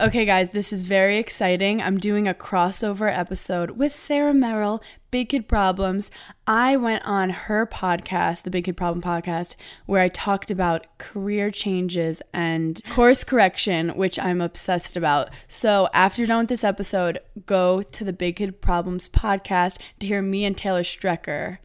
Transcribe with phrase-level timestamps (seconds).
[0.00, 1.82] Okay, guys, this is very exciting.
[1.82, 6.10] I'm doing a crossover episode with Sarah Merrill, Big Kid Problems.
[6.46, 11.50] I went on her podcast, the Big Kid Problem podcast, where I talked about career
[11.50, 15.28] changes and course correction, which I'm obsessed about.
[15.48, 20.06] So, after you're done with this episode, go to the Big Kid Problems podcast to
[20.06, 21.58] hear me and Taylor Strecker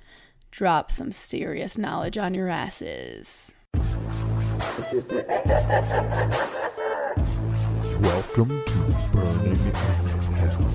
[0.52, 3.54] drop some serious knowledge on your asses.
[8.02, 8.78] Welcome to
[9.14, 9.74] Berning in
[10.34, 10.72] Hell.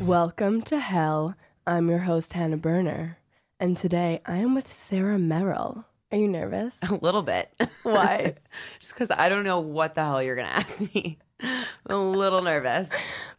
[0.00, 1.34] Welcome to Hell.
[1.66, 3.18] I'm your host, Hannah Berner.
[3.58, 5.84] And today I am with Sarah Merrill.
[6.10, 6.74] Are you nervous?
[6.82, 7.50] A little bit.
[7.82, 8.34] Why?
[8.80, 11.18] Just because I don't know what the hell you're going to ask me.
[11.86, 12.90] I'm a little nervous.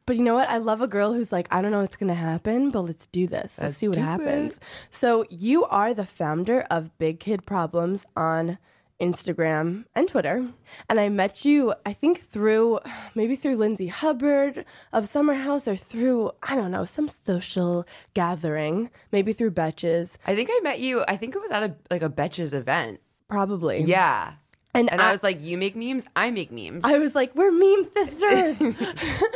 [0.05, 0.49] But you know what?
[0.49, 3.07] I love a girl who's like, I don't know what's going to happen, but let's
[3.07, 3.57] do this.
[3.57, 4.59] Let's, Let's see what happens.
[4.91, 8.57] So, you are the founder of Big Kid Problems on
[8.99, 10.48] Instagram and Twitter.
[10.89, 12.79] And I met you, I think, through
[13.15, 18.90] maybe through Lindsay Hubbard of Summer House or through, I don't know, some social gathering,
[19.12, 22.04] maybe through Betches, I think I met you, I think it was at a like
[22.04, 22.99] a Betches event.
[23.29, 23.84] probably.
[23.84, 24.34] Yeah.
[24.74, 26.84] And, And I, was like, you make memes, I make memes.
[26.84, 28.60] I was like, we're meme sisters.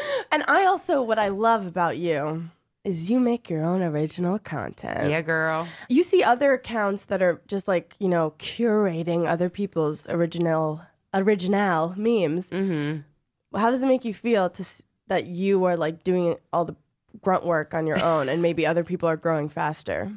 [0.32, 2.50] and I also, what I love about you
[2.84, 5.12] is you make your own original content.
[5.12, 5.68] yeah, girl.
[5.90, 10.82] You see other accounts that are just like, you know, curating other people's original,
[11.14, 12.50] original memes.
[12.50, 13.02] Mm-hmm.
[13.58, 14.66] How does it make you feel to
[15.08, 16.76] that you are like doing all the
[17.22, 20.12] grunt work on your own and maybe other people are growing faster?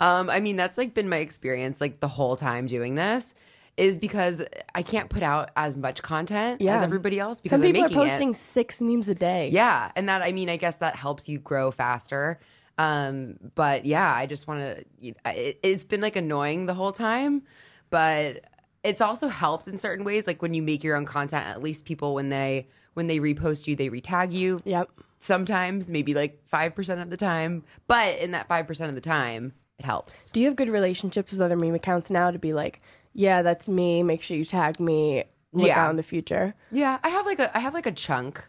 [0.00, 3.34] Um, I mean, that's like been my experience like the whole time doing this
[3.76, 4.42] is because
[4.74, 6.76] I can't put out as much content Yeah.
[6.76, 8.08] as everybody else because Some people are making it.
[8.10, 9.50] posting six memes a day.
[9.52, 12.38] Yeah, and that I mean, I guess that helps you grow faster.
[12.78, 14.84] Um, but yeah, I just want to.
[15.26, 17.42] It, it's been like annoying the whole time,
[17.90, 18.44] but
[18.82, 20.26] it's also helped in certain ways.
[20.26, 23.66] Like when you make your own content, at least people when they when they repost
[23.66, 24.60] you, they retag you.
[24.64, 24.88] Yep.
[25.18, 29.02] Sometimes, maybe like five percent of the time, but in that five percent of the
[29.02, 30.30] time, it helps.
[30.30, 32.80] Do you have good relationships with other meme accounts now to be like,
[33.12, 34.02] yeah, that's me.
[34.02, 35.24] Make sure you tag me.
[35.52, 35.84] Look Yeah.
[35.84, 36.54] out in the future.
[36.70, 38.46] Yeah, I have like a I have like a chunk.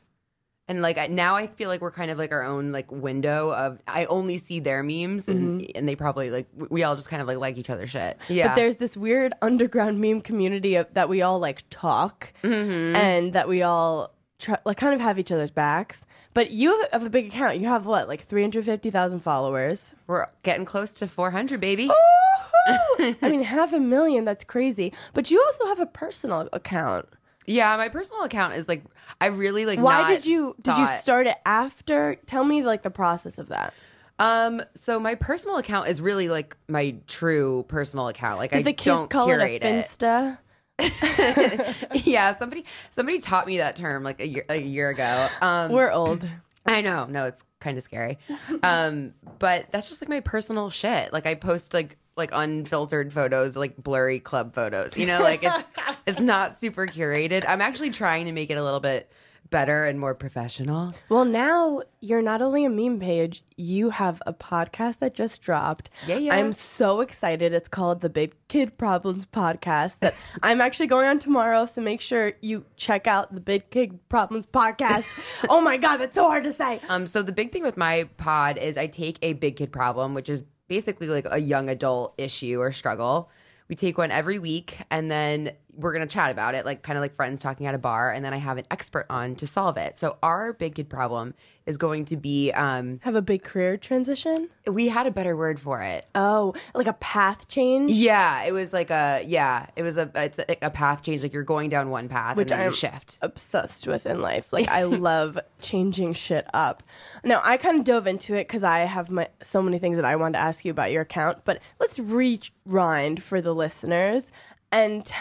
[0.67, 3.51] And like I, now I feel like we're kind of like our own like window
[3.51, 5.72] of I only see their memes and mm-hmm.
[5.75, 8.17] and they probably like we- we all just kind of like like each other's shit.
[8.29, 8.49] Yeah.
[8.49, 12.95] But there's this weird underground meme community of, that we all like talk mm-hmm.
[12.95, 16.06] and that we all try, like kind of have each other's backs.
[16.34, 17.59] But you have a big account.
[17.59, 19.94] You have what, like 350,000 followers?
[20.07, 21.90] we're getting close to 400 baby.
[23.00, 24.24] I mean, half a million.
[24.25, 24.94] That's crazy.
[25.13, 27.07] But you also have a personal account.
[27.47, 28.84] Yeah, my personal account is like
[29.19, 32.16] I really like Why did you did you thought- start it after?
[32.25, 33.73] Tell me like the process of that.
[34.19, 38.38] Um so my personal account is really like my true personal account.
[38.38, 40.38] Like Did I the kids don't call curate it a Finsta?
[42.03, 45.28] yeah, somebody somebody taught me that term like a year a year ago.
[45.42, 46.28] Um We're old.
[46.66, 47.06] I know.
[47.06, 48.19] No, it's kind of scary.
[48.64, 51.12] Um, but that's just like my personal shit.
[51.12, 54.96] Like I post like like unfiltered photos, like blurry club photos.
[54.97, 55.72] You know, like it's
[56.06, 57.46] it's not super curated.
[57.47, 59.09] I'm actually trying to make it a little bit
[59.51, 60.94] better and more professional.
[61.09, 65.91] Well, now you're not only a meme page, you have a podcast that just dropped.
[66.07, 66.35] Yeah, yeah.
[66.35, 67.53] I'm so excited.
[67.53, 71.67] It's called the Big Kid Problems Podcast that I'm actually going on tomorrow.
[71.67, 75.06] So make sure you check out the Big Kid Problems Podcast.
[75.50, 76.81] oh my God, that's so hard to say.
[76.90, 80.13] Um, so the big thing with my pod is I take a big kid problem,
[80.13, 83.29] which is basically like a young adult issue or struggle.
[83.67, 86.98] We take one every week and then we're going to chat about it, like kind
[86.98, 88.12] of like friends talking at a bar.
[88.12, 89.98] And then I have an expert on to solve it.
[89.98, 91.34] So our big kid problem
[91.66, 94.50] is going to be um, Have a big career transition?
[94.68, 96.06] we had a better word for it.
[96.16, 97.92] Oh, like a path change?
[97.92, 101.22] Yeah, it was like a yeah, it was a it's a, a path change.
[101.24, 103.20] Like you're going down one path Which I'm shift.
[103.22, 104.52] obsessed with in life.
[104.52, 106.84] Like I love changing shit up.
[107.24, 110.06] Now I kind of dove into it because I have my so many things that
[110.06, 111.46] I wanted to ask you about your account.
[111.46, 114.32] But let's rewind for the listeners.
[114.72, 115.12] And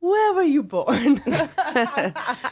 [0.00, 1.22] where were you born?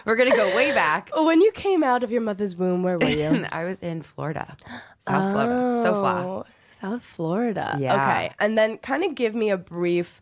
[0.04, 1.10] We're gonna go way back.
[1.14, 3.46] when you came out of your mother's womb, where were you?
[3.52, 4.56] I was in Florida,
[5.00, 6.24] South Florida, so far.
[6.24, 7.76] Oh, South Florida.
[7.78, 7.94] Yeah.
[7.94, 10.20] Okay, and then kind of give me a brief,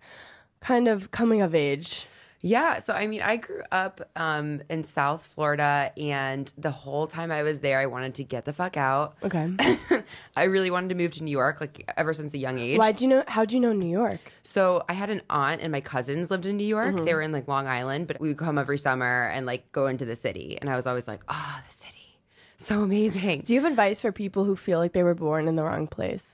[0.61, 2.07] kind of coming of age.
[2.45, 7.33] Yeah, so I mean, I grew up um, in South Florida, and the whole time
[7.33, 9.17] I was there, I wanted to get the fuck out.
[9.23, 9.51] Okay.
[10.37, 12.79] I really wanted to move to New York, like ever since a young age.
[12.79, 13.25] Why do you know?
[13.29, 14.21] How do you know New York?
[14.43, 16.97] So I had an aunt and my cousins lived in New York.
[16.97, 17.07] Mm-hmm.
[17.07, 19.87] They were in like Long Island, but we would come every summer and like go
[19.87, 20.59] into the city.
[20.61, 22.21] And I was always like, oh, the city,
[22.59, 23.41] so amazing.
[23.47, 25.87] Do you have advice for people who feel like they were born in the wrong
[25.87, 26.34] place?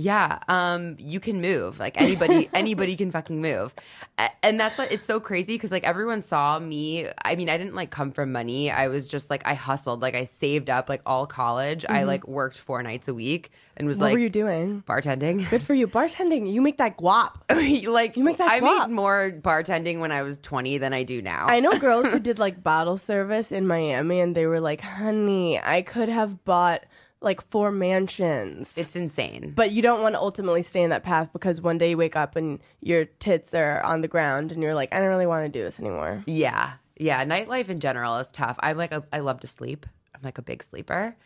[0.00, 1.80] Yeah, um, you can move.
[1.80, 3.74] Like anybody, anybody can fucking move,
[4.44, 7.08] and that's what it's so crazy because like everyone saw me.
[7.24, 8.70] I mean, I didn't like come from money.
[8.70, 10.00] I was just like I hustled.
[10.00, 11.84] Like I saved up like all college.
[11.88, 14.02] I like worked four nights a week and was Mm-hmm.
[14.02, 14.84] What like were you doing?
[14.86, 15.50] bartending.
[15.50, 15.88] Good for you.
[15.88, 17.32] Bartending, you make that guap.
[17.90, 18.86] like You make that I guap.
[18.86, 21.46] made more bartending when I was twenty than I do now.
[21.48, 25.58] I know girls who did like bottle service in Miami and they were like, honey,
[25.60, 26.84] I could have bought
[27.20, 28.72] like four mansions.
[28.76, 29.52] it's insane.
[29.54, 32.16] but you don't want to ultimately stay in that path because one day you wake
[32.16, 35.44] up and your tits are on the ground and you're like, I don't really want
[35.44, 36.22] to do this anymore.
[36.26, 36.74] Yeah.
[36.96, 37.24] Yeah.
[37.24, 38.56] Nightlife in general is tough.
[38.60, 39.86] I'm like, a, I love to sleep.
[40.14, 41.16] I'm like a big sleeper.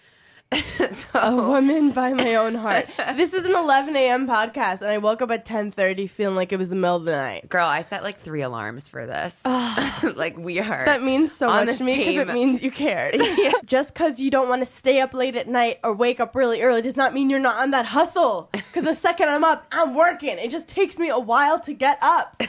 [0.93, 2.87] so, A woman by my own heart.
[3.14, 4.26] this is an 11 a.m.
[4.26, 7.12] podcast, and I woke up at 10:30 feeling like it was the middle of the
[7.12, 7.49] night.
[7.49, 9.43] girl, I set like three alarms for this.
[10.14, 10.84] like, we are.
[10.84, 13.16] That means so much to me because it means you cared.
[13.64, 16.62] Just because you don't want to stay up late at night or wake up really
[16.62, 18.50] early does not mean you're not on that hustle.
[18.52, 20.38] Because the second I'm up, I'm working.
[20.38, 22.40] It just takes me a while to get up.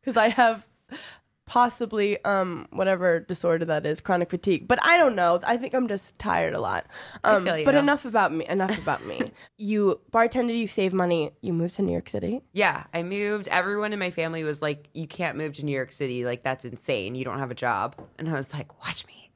[0.00, 0.64] Because I have
[1.46, 5.88] possibly um whatever disorder that is chronic fatigue but i don't know i think i'm
[5.88, 6.86] just tired a lot
[7.24, 11.74] um but enough about me enough about me you bartended you save money you moved
[11.74, 12.84] to new york city yeah.
[12.94, 13.48] I moved.
[13.48, 16.24] Everyone in my family was like, you can't move to New York City.
[16.24, 17.14] Like, that's insane.
[17.14, 17.96] You don't have a job.
[18.18, 19.30] And I was like, watch me.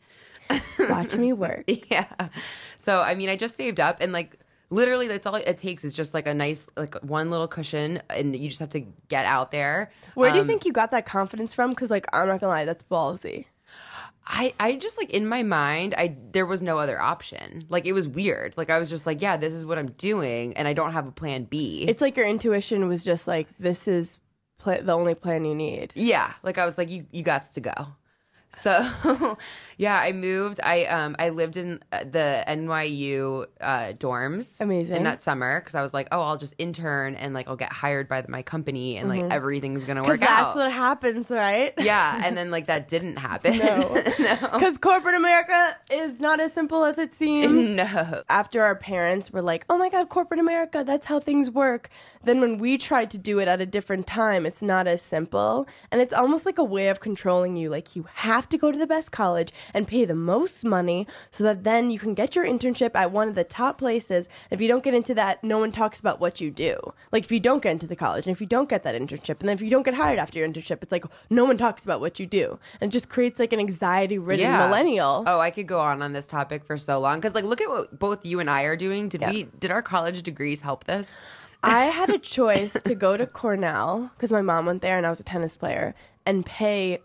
[0.78, 2.28] watch me work yeah.
[2.78, 4.38] So I mean, I just saved up and like
[4.70, 8.36] literally that's all it takes is just like a nice like one little cushion and
[8.36, 9.90] you just have to get out there.
[10.14, 12.52] where do you Um, think you got that confidence from because like i'm not gonna
[12.52, 13.46] lie that's ballsy
[14.30, 17.64] I I just like in my mind I there was no other option.
[17.70, 18.52] Like it was weird.
[18.58, 21.06] Like I was just like, yeah, this is what I'm doing and I don't have
[21.06, 21.86] a plan B.
[21.88, 24.18] it's like your intuition was just like this is
[24.58, 27.60] pla- the only plan you need yeah, like I was like you you got to
[27.60, 27.72] go.
[28.52, 29.36] So,
[29.76, 30.58] yeah, I moved.
[30.62, 34.60] I um I lived in uh, the NYU uh, dorms.
[34.60, 34.96] Amazing.
[34.96, 37.72] In that summer, because I was like, oh, I'll just intern and like I'll get
[37.72, 40.24] hired by my company and like everything's gonna work Mm-hmm.
[40.24, 43.58] that's what happens right yeah, and then like that didn't happen.
[44.18, 44.38] No.
[44.52, 48.22] because corporate america is not as simple as it seems no.
[48.28, 51.88] after our parents were like, oh my God, corporate America, that's how things work.
[52.24, 55.66] Then when we tried to do it at a different time, it's not as simple.
[55.92, 57.70] And it's almost like a way of controlling you.
[57.70, 61.42] Like you have to go to the best college and pay the most money so
[61.44, 64.28] that then you can get your internship at one of the top places.
[64.50, 66.76] If you don't get into that, no one talks about what you do.
[67.10, 69.40] Like if you don't get into the college and if you don't get that internship
[69.40, 71.84] and then if you don't get hired after your internship, it's like no one talks
[71.84, 72.58] about what you do.
[72.80, 75.24] And it just creates like an anxiety ridden millennial.
[75.26, 77.68] Oh, I could go on on this topic for so long because like look at
[77.68, 79.08] what both you and I are doing.
[79.08, 81.10] Did we did our college degrees help this?
[81.62, 85.10] I had a choice to go to Cornell because my mom went there and I
[85.10, 85.94] was a tennis player
[86.26, 87.00] and pay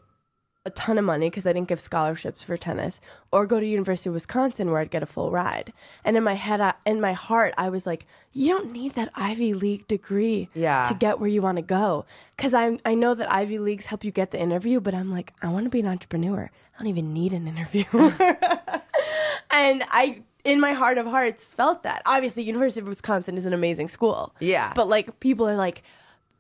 [0.66, 3.02] a ton of money because I didn't give scholarships for tennis,
[3.34, 5.74] or go to University of Wisconsin where I'd get a full ride.
[6.06, 9.10] And in my head, I, in my heart, I was like, "You don't need that
[9.14, 10.86] Ivy League degree Yeah.
[10.88, 12.06] to get where you want to go."
[12.38, 15.34] Because I I know that Ivy Leagues help you get the interview, but I'm like,
[15.42, 16.50] I want to be an entrepreneur.
[16.76, 17.84] I don't even need an interview.
[19.52, 23.54] and I in my heart of hearts felt that obviously university of wisconsin is an
[23.54, 24.74] amazing school Yeah.
[24.76, 25.84] but like people are like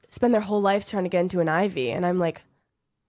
[0.09, 2.41] spend their whole lives trying to get into an ivy and i'm like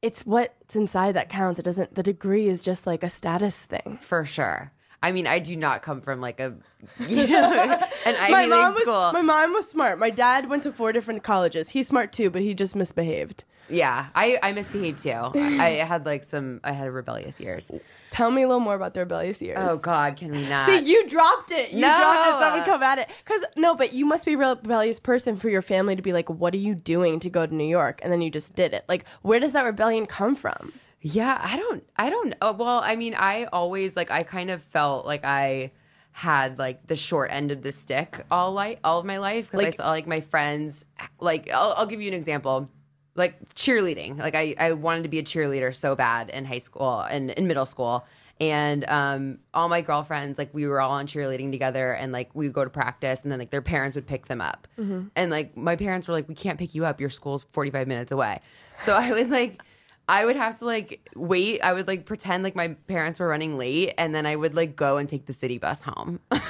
[0.05, 1.59] it's what's inside that counts.
[1.59, 3.99] It doesn't the degree is just like a status thing.
[4.03, 4.71] For sure.
[5.03, 6.55] I mean, I do not come from like a
[7.09, 9.13] you know, an Ivy my League mom was school.
[9.13, 9.99] my mom was smart.
[9.99, 11.71] My dad went to four different colleges.
[11.71, 15.11] He's smart too but he just misbehaved yeah, I I misbehaved too.
[15.11, 16.61] I had like some.
[16.65, 17.71] I had rebellious years.
[18.11, 20.67] tell me a little more about the rebellious years Oh God, can we not?
[20.67, 21.73] See, you dropped it.
[21.73, 21.89] You No.
[21.89, 22.45] dropped it.
[22.45, 23.09] Someone come at it.
[23.25, 26.13] Because no, but you must be a real rebellious person for your family to be
[26.13, 28.75] like, "What are you doing to go to New York?" And then you just did
[28.75, 28.85] it.
[28.89, 30.73] Like, where does that rebellion come from?
[31.01, 34.63] Yeah, I don't I don't oh, well, I mean, I always like I kind of
[34.63, 35.73] felt like I
[36.13, 39.65] had like the short end of the stick all life all of my life because
[39.65, 40.85] Like- I saw like my friends
[41.19, 42.71] like I'll, I'll give you an example.
[43.15, 44.19] Like cheerleading.
[44.19, 47.47] Like I I wanted to be a cheerleader so bad in high school and in
[47.47, 48.05] middle school.
[48.41, 52.47] And um, all my girlfriends, like we were all on cheerleading together, and like we
[52.47, 54.67] would go to practice, and then like their parents would pick them up,
[55.15, 57.01] and like my parents were like, "We can't pick you up.
[57.01, 58.41] Your school's forty five minutes away."
[58.81, 59.63] So I would like
[60.09, 61.61] I would have to like wait.
[61.63, 64.77] I would like pretend like my parents were running late, and then I would like
[64.77, 66.21] go and take the city bus home.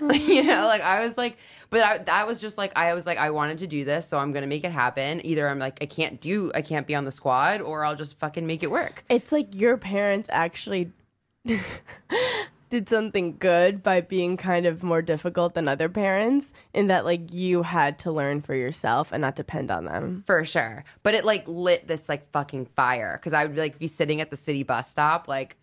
[0.00, 0.12] Oh.
[0.12, 1.36] you know, like I was like,
[1.70, 4.18] but I, that was just like I was like I wanted to do this, so
[4.18, 5.24] I'm gonna make it happen.
[5.24, 8.18] Either I'm like I can't do, I can't be on the squad, or I'll just
[8.18, 9.04] fucking make it work.
[9.08, 10.90] It's like your parents actually
[12.68, 17.32] did something good by being kind of more difficult than other parents, in that like
[17.32, 20.24] you had to learn for yourself and not depend on them.
[20.26, 20.84] For sure.
[21.02, 24.20] But it like lit this like fucking fire because I would be like be sitting
[24.20, 25.56] at the city bus stop, like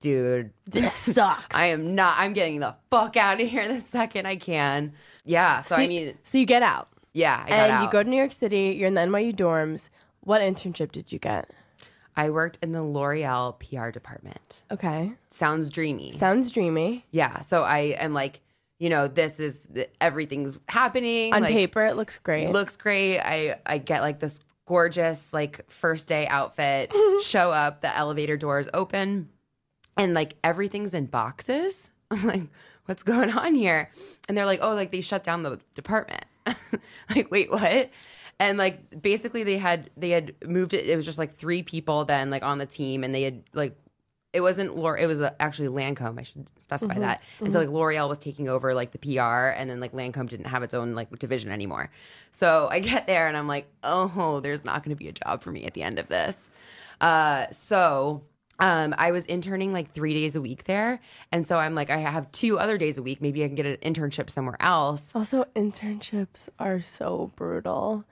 [0.00, 1.54] dude, this sucks.
[1.54, 2.16] I am not.
[2.18, 4.92] I'm getting the fuck out of here the second I can.
[5.24, 5.62] Yeah.
[5.62, 7.84] So, I mean, so you get out yeah, I got and out.
[7.84, 8.76] you go to New York City.
[8.78, 9.88] You're in the NYU dorms.
[10.20, 11.50] What internship did you get?
[12.16, 14.64] I worked in the L'Oreal PR department.
[14.70, 16.12] Okay, Sounds dreamy.
[16.12, 17.04] sounds dreamy.
[17.10, 17.40] yeah.
[17.42, 18.40] So I am like,
[18.78, 19.66] you know, this is
[20.00, 22.50] everything's happening On like, paper, it looks great.
[22.50, 23.18] looks great.
[23.20, 26.92] I I get like this gorgeous like first day outfit.
[27.22, 29.28] show up, the elevator doors open,
[29.96, 31.90] and like everything's in boxes.
[32.10, 32.42] I'm like,
[32.86, 33.90] what's going on here?
[34.28, 36.24] And they're like, oh, like they shut down the department.
[37.14, 37.90] like, wait, what?
[38.38, 40.86] And like basically they had they had moved it.
[40.86, 43.76] It was just like three people then like on the team, and they had like
[44.32, 45.00] it wasn't L'Oreal.
[45.00, 46.18] It was uh, actually Lancome.
[46.18, 47.22] I should specify that.
[47.40, 50.46] And so like L'Oreal was taking over like the PR, and then like Lancome didn't
[50.46, 51.90] have its own like division anymore.
[52.32, 55.42] So I get there and I'm like, oh, there's not going to be a job
[55.42, 56.50] for me at the end of this.
[57.00, 58.24] Uh, so
[58.58, 61.00] um, I was interning like three days a week there,
[61.32, 63.20] and so I'm like, I have two other days a week.
[63.20, 65.14] Maybe I can get an internship somewhere else.
[65.14, 68.04] Also, internships are so brutal.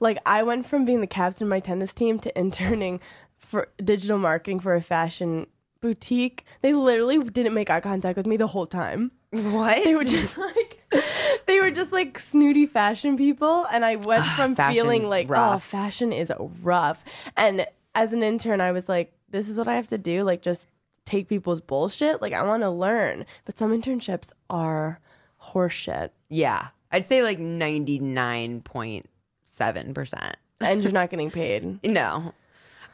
[0.00, 3.00] Like, I went from being the captain of my tennis team to interning
[3.38, 5.46] for digital marketing for a fashion
[5.80, 6.44] boutique.
[6.62, 9.12] They literally didn't make eye contact with me the whole time.
[9.30, 9.84] What?
[9.84, 10.82] They were just like,
[11.46, 13.66] they were just like snooty fashion people.
[13.72, 16.32] And I went from feeling like, oh, fashion is
[16.62, 17.02] rough.
[17.36, 20.22] And as an intern, I was like, this is what I have to do.
[20.22, 20.62] Like, just
[21.04, 22.22] take people's bullshit.
[22.22, 23.26] Like, I want to learn.
[23.44, 25.00] But some internships are
[25.42, 26.10] horseshit.
[26.28, 29.06] yeah, I'd say like ninety nine point
[29.44, 30.36] seven percent.
[30.60, 31.80] and you're not getting paid.
[31.84, 32.32] No.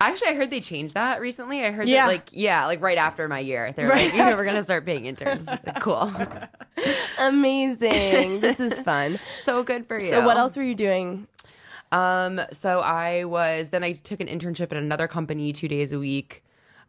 [0.01, 1.65] Actually, I heard they changed that recently.
[1.65, 2.03] I heard Yeah.
[2.07, 4.63] that, like, yeah, like right after my year, they're Right like, you know, we're gonna
[4.63, 5.49] start paying interns.
[5.81, 6.11] cool,
[7.19, 8.41] Amazing.
[8.41, 9.19] this is fun.
[9.45, 10.09] so good for you.
[10.11, 11.27] So what else were you doing?
[11.91, 15.99] Um, so I was then I took an internship at another company two days a
[15.99, 16.45] week.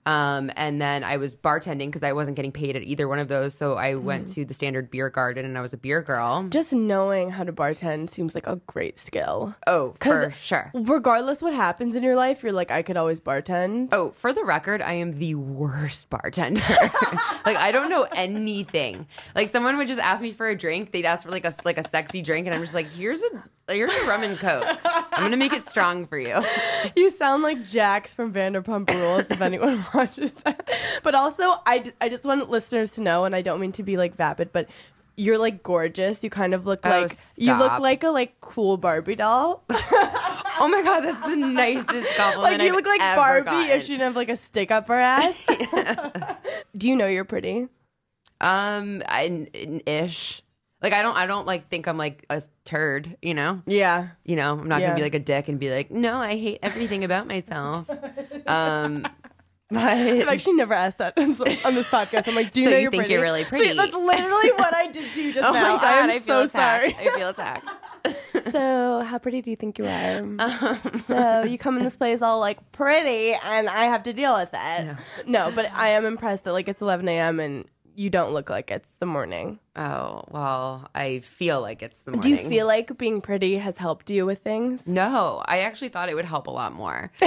[0.05, 3.27] Um, and then I was bartending because I wasn't getting paid at either one of
[3.27, 3.53] those.
[3.53, 4.33] So I went Mm.
[4.35, 6.47] to the standard beer garden and I was a beer girl.
[6.49, 9.55] Just knowing how to bartend seems like a great skill.
[9.67, 10.71] Oh, for sure.
[10.73, 13.89] Regardless what happens in your life, you're like, I could always bartend.
[13.91, 16.61] Oh, for the record, I am the worst bartender.
[17.45, 19.05] like I don't know anything.
[19.35, 20.91] Like someone would just ask me for a drink.
[20.91, 23.43] They'd ask for like a like a sexy drink, and I'm just like, here's a
[23.67, 24.65] here's a rum and coke.
[24.85, 26.41] I'm gonna make it strong for you.
[26.95, 29.98] You sound like Jax from Vanderpump Rules, if anyone watches
[31.03, 33.97] But also, I, I just want listeners to know, and I don't mean to be
[33.97, 34.67] like vapid, but
[35.15, 36.23] you're like gorgeous.
[36.23, 39.63] You kind of look Oh, like you look like a like cool Barbie doll.
[40.61, 42.43] Oh my god, that's the nicest compliment.
[42.43, 43.69] like you I've look like Barbie gotten.
[43.77, 45.33] if she didn't have like a stick up her ass.
[46.77, 47.69] Do you know you're pretty?
[48.41, 49.47] um I,
[49.85, 50.41] ish.
[50.81, 53.15] Like I don't I don't like think I'm like a turd.
[53.21, 53.61] You know.
[53.67, 54.09] Yeah.
[54.25, 54.87] You know, I'm not Yeah.
[54.87, 57.89] gonna be like a dick and be like, no, I hate everything about myself.
[58.47, 59.05] Um,
[59.71, 61.29] I've actually never asked that on
[61.75, 62.27] this podcast.
[62.27, 63.13] I'm like, do you So know you you're think pretty?
[63.13, 63.73] you're really See, pretty.
[63.73, 65.61] that's literally what I did to you just oh now.
[65.75, 66.95] my god, I am I, feel so attacked.
[66.95, 67.07] sorry.
[67.07, 67.69] I feel attacked.
[68.51, 70.17] so, how pretty do you think you are?
[70.17, 70.39] Um,
[71.05, 74.49] so, you come in this place all like pretty, and I have to deal with
[74.53, 74.97] it.
[75.27, 77.39] No, but I am impressed that like it's 11 a.m.
[77.39, 77.65] and
[77.99, 79.59] you don't look like it's the morning.
[79.75, 82.21] Oh well, I feel like it's the morning.
[82.37, 84.87] Do you feel like being pretty has helped you with things?
[84.87, 87.11] No, I actually thought it would help a lot more.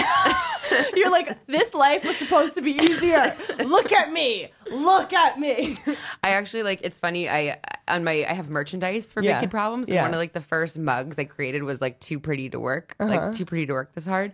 [0.96, 3.36] You're like, this life was supposed to be easier.
[3.58, 4.48] Look at me.
[4.70, 5.76] Look at me.
[6.24, 6.80] I actually like.
[6.82, 7.28] It's funny.
[7.28, 9.34] I on my I have merchandise for Yeah.
[9.34, 10.02] Big Kid Problems, and Yeah.
[10.02, 13.10] one of like the first mugs I created was like too pretty to work, Uh-huh.
[13.10, 14.32] like too pretty to work this hard.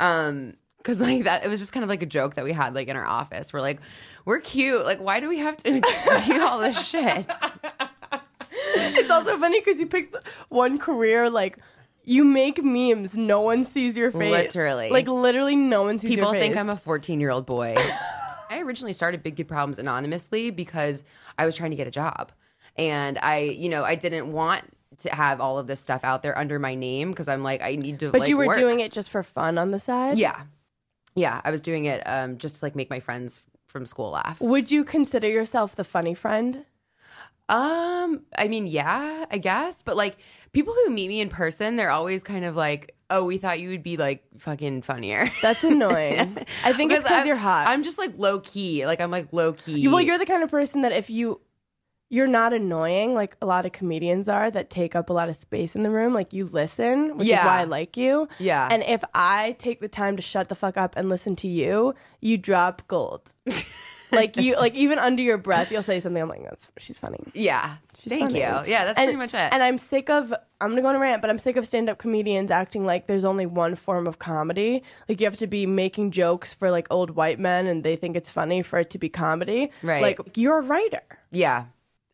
[0.00, 2.74] Um, because like that, it was just kind of like a joke that we had
[2.74, 3.52] like in our office.
[3.52, 3.80] We're like,
[4.26, 4.84] we're cute.
[4.84, 5.80] Like, why do we have to
[6.26, 7.26] do all this shit?
[8.50, 10.14] it's also funny because you picked
[10.50, 11.58] one career like
[12.04, 13.16] you make memes.
[13.16, 14.30] No one sees your face.
[14.30, 14.90] Literally.
[14.90, 16.42] like literally, no one sees People your face.
[16.42, 17.74] think I'm a 14 year old boy.
[18.50, 21.02] I originally started Big Kid Problems anonymously because
[21.38, 22.32] I was trying to get a job.
[22.76, 24.64] And I, you know, I didn't want
[24.98, 27.76] to have all of this stuff out there under my name because I'm like, I
[27.76, 28.10] need to.
[28.10, 28.56] But like, you were work.
[28.56, 30.18] doing it just for fun on the side.
[30.18, 30.42] Yeah.
[31.14, 31.40] Yeah.
[31.44, 33.42] I was doing it um, just to like make my friends
[33.76, 34.40] from school laugh.
[34.40, 36.64] Would you consider yourself the funny friend?
[37.48, 39.82] Um, I mean, yeah, I guess.
[39.82, 40.16] But like
[40.52, 43.68] people who meet me in person, they're always kind of like, oh, we thought you
[43.68, 45.30] would be like fucking funnier.
[45.42, 46.38] That's annoying.
[46.64, 47.68] I think it's because you're hot.
[47.68, 48.86] I'm just like low key.
[48.86, 49.86] Like I'm like low key.
[49.88, 51.40] well, you're the kind of person that if you
[52.08, 55.36] you're not annoying like a lot of comedians are that take up a lot of
[55.36, 56.14] space in the room.
[56.14, 58.28] Like you listen, which is why I like you.
[58.38, 58.68] Yeah.
[58.70, 61.94] And if I take the time to shut the fuck up and listen to you,
[62.20, 63.32] you drop gold.
[64.12, 66.22] like you, like even under your breath, you'll say something.
[66.22, 67.18] I'm like, that's she's funny.
[67.34, 67.76] Yeah.
[67.98, 68.38] She's Thank funny.
[68.38, 68.72] you.
[68.72, 69.52] Yeah, that's and, pretty much it.
[69.52, 70.32] And I'm sick of.
[70.60, 73.24] I'm gonna go on a rant, but I'm sick of stand-up comedians acting like there's
[73.24, 74.82] only one form of comedy.
[75.08, 78.16] Like you have to be making jokes for like old white men, and they think
[78.16, 79.70] it's funny for it to be comedy.
[79.82, 80.02] Right.
[80.02, 81.02] Like you're a writer.
[81.32, 81.64] yeah.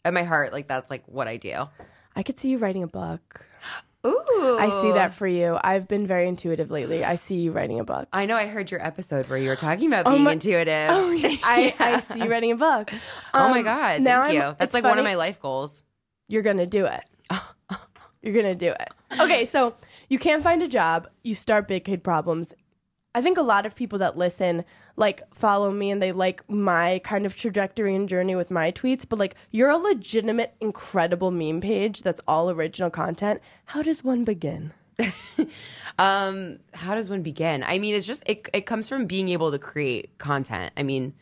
[0.05, 1.69] At my heart, like that's like what I do.
[2.17, 3.47] I could see you writing a book.
[4.07, 4.57] Ooh.
[4.59, 5.57] I see that for you.
[5.63, 7.05] I've been very intuitive lately.
[7.05, 8.09] I see you writing a book.
[8.13, 10.89] I know I heard your episode where you were talking about being my- intuitive.
[10.91, 12.91] I, I see you writing a book.
[13.33, 14.57] oh my Um, god, thank I'm- you.
[14.59, 15.85] That's like one of my life goals.
[16.29, 17.05] You're gonna do it.
[18.23, 18.89] You're gonna do it.
[19.21, 19.75] Okay, so
[20.09, 21.09] you can't find a job.
[21.23, 22.53] You start Big Kid Problems.
[23.15, 24.65] I think a lot of people that listen
[24.97, 29.07] like follow me and they like my kind of trajectory and journey with my tweets.
[29.09, 33.41] But like, you're a legitimate, incredible meme page that's all original content.
[33.67, 34.73] How does one begin?
[35.99, 37.63] Um, how does one begin?
[37.63, 38.49] I mean, it's just it.
[38.55, 40.73] It comes from being able to create content.
[40.77, 41.13] I mean,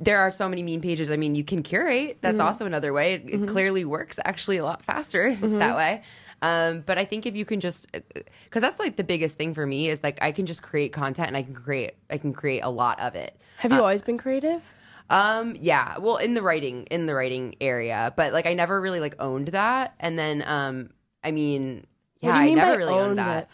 [0.00, 1.10] there are so many meme pages.
[1.10, 2.18] I mean, you can curate.
[2.22, 2.46] That's Mm-hmm.
[2.46, 3.14] also another way.
[3.14, 5.58] It, it clearly works actually a lot faster Mm-hmm.
[5.58, 6.02] that way.
[6.44, 9.66] Um, but I think if you can just, because that's like the biggest thing for
[9.66, 12.60] me is like I can just create content and I can create I can create
[12.60, 13.40] a lot of it.
[13.58, 14.62] Have you always been creative?
[15.08, 15.96] Um, yeah.
[15.98, 19.48] Well, in the writing, in the writing area, but like I never really like owned
[19.48, 19.94] that.
[20.00, 20.90] And then, um,
[21.22, 21.86] I mean,
[22.20, 23.44] yeah, What do you mean I never really owned that.
[23.44, 23.48] it?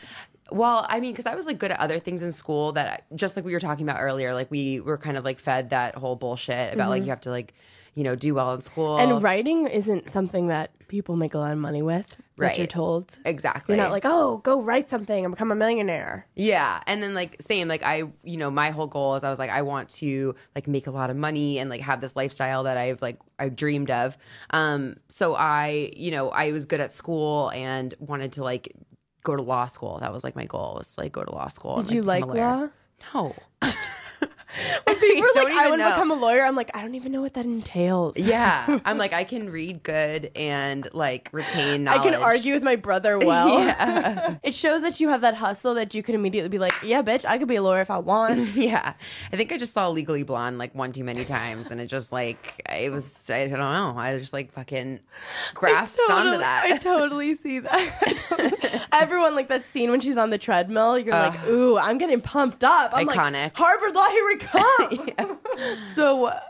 [0.53, 3.37] Well, I mean, because I was like good at other things in school that, just
[3.37, 6.17] like we were talking about earlier, like we were kind of like fed that whole
[6.17, 7.55] bullshit about like you have to like,
[7.95, 8.97] you know, do well in school.
[8.97, 9.13] Mm-hmm.
[9.13, 12.15] And writing isn't something that people make a lot of money with.
[12.47, 12.59] Right.
[12.59, 13.17] you're told.
[13.25, 13.77] exactly.
[13.77, 16.27] You're not like, oh, go write something and become a millionaire.
[16.35, 19.39] Yeah, and then like same like I you know my whole goal is I was
[19.39, 22.65] like I want to like make a lot of money and like have this lifestyle
[22.65, 24.17] that I've like I dreamed of.
[24.51, 28.75] Um so I you know I was good at school and wanted to like
[29.23, 29.99] go to law school.
[30.01, 31.79] That was like my goal was like go to law school.
[31.79, 32.69] and, Did you like law?
[33.15, 33.35] No.
[34.87, 36.43] People are like, I want to become a lawyer.
[36.45, 38.19] I'm like, I don't even know what that entails.
[38.19, 42.01] Yeah, I'm like I can read good and like retain knowledge.
[42.01, 44.39] I can argue with my brother well.
[44.43, 47.25] it shows that you have that hustle that you can immediately be like, yeah, bitch,
[47.25, 48.55] I could be a lawyer if I want.
[48.55, 48.95] Yeah,
[49.33, 52.13] I think I just saw Legally Blonde like one too many times, and it just
[52.13, 53.95] like it was I don't know.
[53.97, 55.01] I just like fucking
[55.55, 56.65] grasped Totally- onto that.
[56.65, 58.25] I totally see that.
[58.29, 60.99] Totally- Everyone like that scene when she's on the treadmill.
[60.99, 62.91] You're like, ooh, I'm getting pumped up.
[62.95, 63.33] I'm Iconic.
[63.45, 65.39] like, Harvard Law, here we come.
[65.95, 66.41] So uh,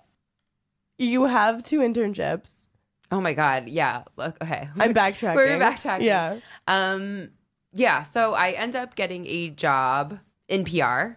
[0.99, 2.67] you have two internships.
[3.11, 4.05] oh my god, yeah.
[4.17, 5.35] Look, Okay, I'm backtracking.
[5.35, 6.03] We're backtracking.
[6.05, 6.37] Yeah.
[6.69, 7.31] Um.
[7.73, 8.03] Yeah.
[8.05, 11.17] So I end up getting a job in PR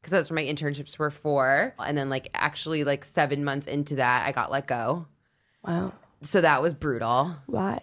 [0.00, 3.96] because that's what my internships were for, and then like actually like seven months into
[3.96, 5.06] that, I got let go.
[5.64, 5.92] Wow.
[6.22, 7.36] So that was brutal.
[7.46, 7.80] Why?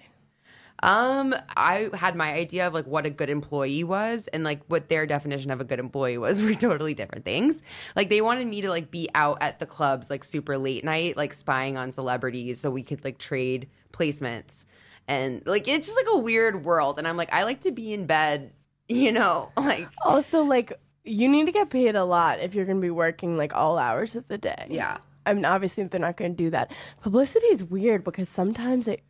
[0.83, 4.89] Um, I had my idea of like what a good employee was, and like what
[4.89, 7.63] their definition of a good employee was were totally different things.
[7.95, 11.17] Like they wanted me to like be out at the clubs like super late night,
[11.17, 14.65] like spying on celebrities, so we could like trade placements,
[15.07, 16.99] and like it's just like a weird world.
[16.99, 18.51] And I'm like, I like to be in bed,
[18.87, 22.77] you know, like Also, like, you need to get paid a lot if you're going
[22.77, 24.67] to be working like all hours of the day.
[24.69, 24.97] Yeah.
[25.25, 26.71] I mean, obviously, they're not going to do that.
[27.01, 29.01] Publicity is weird because sometimes it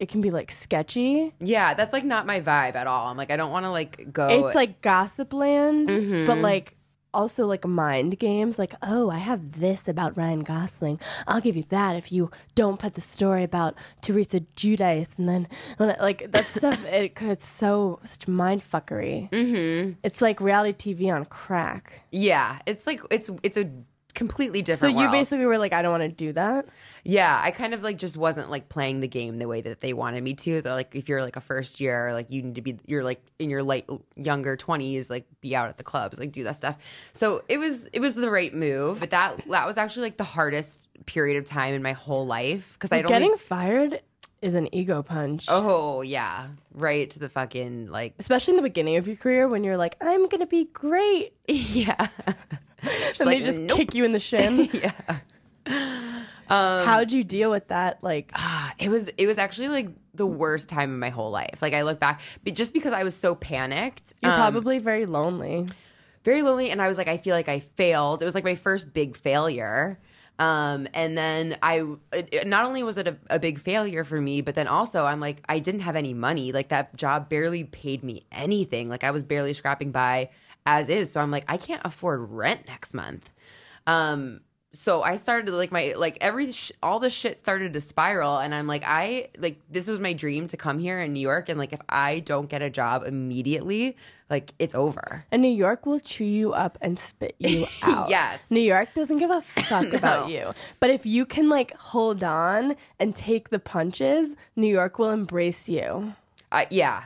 [0.00, 1.32] it can be like sketchy.
[1.38, 3.06] yeah, that's like not my vibe at all.
[3.08, 4.26] I'm like, I don't want to like go.
[4.46, 6.26] It's like gossip land, Mm-hmm.
[6.26, 6.74] but like
[7.12, 8.58] also like mind games.
[8.58, 11.00] Like, oh, I have this about Ryan Gosling.
[11.26, 15.08] I'll give you that if you don't put the story about Teresa Giudice.
[15.18, 19.28] And then when I- like that stuff, it, it's so such mind fuckery.
[19.30, 19.92] Mm-hmm.
[20.04, 22.00] It's like reality TV on crack.
[22.10, 23.68] yeah, it's like it's it's a
[24.12, 24.80] completely different.
[24.80, 25.12] So you world.
[25.12, 26.66] basically were like, I don't want to do that.
[27.04, 29.92] Yeah, I kind of like just wasn't like playing the game the way that they
[29.92, 30.62] wanted me to.
[30.62, 33.22] They're like, if you're like a first year, like you need to be, you're like
[33.38, 36.76] in your late younger twenties, like be out at the clubs, like do that stuff.
[37.12, 40.24] So it was, it was the right move, but that that was actually like the
[40.24, 43.08] hardest period of time in my whole life because I don't.
[43.08, 44.00] Getting fired
[44.42, 45.46] is an ego punch.
[45.48, 49.64] oh yeah, right to the fucking like Especially in the beginning of your career when
[49.64, 51.34] you're like, I'm to be great.
[51.48, 52.08] yeah.
[52.82, 53.76] And like, they just nope.
[53.78, 54.68] kick you in the shin.
[55.66, 56.00] yeah.
[56.48, 58.02] How'd you deal with that?
[58.02, 58.32] Like,
[58.78, 61.62] it was it was actually like the worst time of my whole life.
[61.62, 65.06] Like I look back, but just because I was so panicked, you're um, probably very
[65.06, 65.66] lonely.
[66.24, 68.54] very lonely and i was like i feel like i failed it was like my
[68.54, 69.98] first big failure
[70.38, 74.42] um, and then i it- not only was it a, a big failure for me
[74.42, 78.04] but then also i'm like i didn't have any money like that job barely paid
[78.04, 80.28] me anything like i was barely scrapping by
[80.66, 83.30] as is so i'm like i can't afford rent next month
[83.86, 84.40] um,
[84.72, 88.54] so I started like my like every sh- all the shit started to spiral, and
[88.54, 91.58] I'm like I like this was my dream to come here in New York, and
[91.58, 93.96] like if I don't get a job immediately,
[94.28, 95.24] like it's over.
[95.32, 98.10] And New York will chew you up and spit you out.
[98.10, 98.48] Yes.
[98.50, 100.52] New York doesn't give a fuck about you.
[100.78, 105.68] But if you can like hold on and take the punches, New York will embrace
[105.68, 106.14] you.
[106.52, 107.04] I yeah.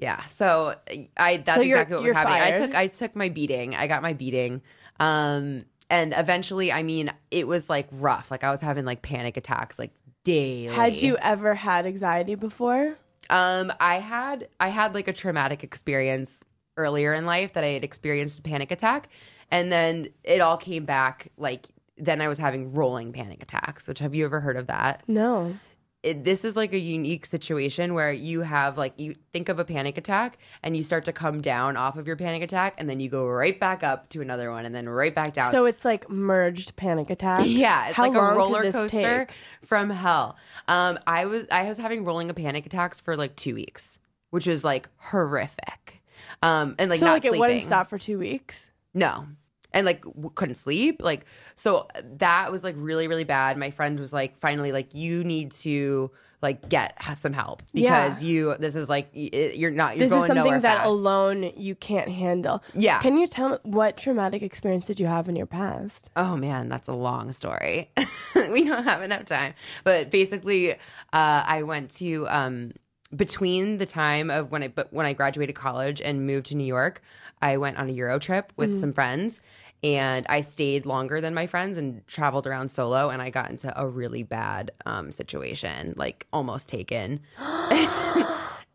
[0.00, 0.24] Yeah.
[0.26, 0.74] So
[1.16, 2.42] I that's So exactly what was happening.
[2.42, 3.74] I took I took my beating.
[3.74, 4.62] I got my beating.
[4.98, 8.30] Um and eventually, I mean, it was like rough.
[8.30, 9.90] Like I was having like panic attacks like
[10.24, 10.74] daily.
[10.74, 12.94] Had you ever had anxiety before?
[13.28, 16.42] Um I had I had like a traumatic experience
[16.76, 19.10] earlier in life that I had experienced a panic attack
[19.50, 21.66] and then it all came back like
[21.98, 25.02] then I was having rolling panic attacks, which have you ever heard of that?
[25.06, 25.54] No.
[26.02, 29.64] It, this is like a unique situation where you have like you think of a
[29.64, 33.00] panic attack and you start to come down off of your panic attack and then
[33.00, 35.52] you go right back up to another one and then right back down.
[35.52, 37.42] So it's like merged panic attack.
[37.44, 39.26] yeah, it's How like a roller coaster
[39.64, 40.36] from hell.
[40.68, 43.98] Um, I was I was having rolling a panic attacks for like two weeks,
[44.30, 46.02] which is like horrific.
[46.42, 48.70] Um, and like so not like it wouldn't stop for two weeks.
[48.94, 49.26] No.
[49.72, 51.00] And like w- couldn't sleep.
[51.02, 51.86] Like so
[52.18, 53.56] that was like really really bad.
[53.56, 56.10] My friend was like finally like you need to
[56.42, 58.28] like get some help because Yeah.
[58.28, 60.86] you this is like you're not you're This going is something that fast.
[60.86, 62.62] alone you can't handle.
[62.72, 62.98] Yeah.
[63.00, 66.08] Can you tell me what traumatic experience did you have in your past?
[66.16, 67.90] Oh man, that's a long story.
[68.34, 69.52] we don't have enough time.
[69.84, 70.76] But basically, uh,
[71.12, 72.72] I went to um,
[73.14, 76.64] between the time of when I but when I graduated college and moved to New
[76.66, 77.02] York,
[77.42, 79.40] I went on a Euro trip with some friends.
[79.82, 83.08] And I stayed longer than my friends and traveled around solo.
[83.08, 87.20] And I got into a really bad um, situation, like almost taken.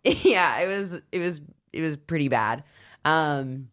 [0.04, 1.42] yeah, it was it was
[1.74, 2.64] it was pretty bad.
[3.04, 3.70] Um,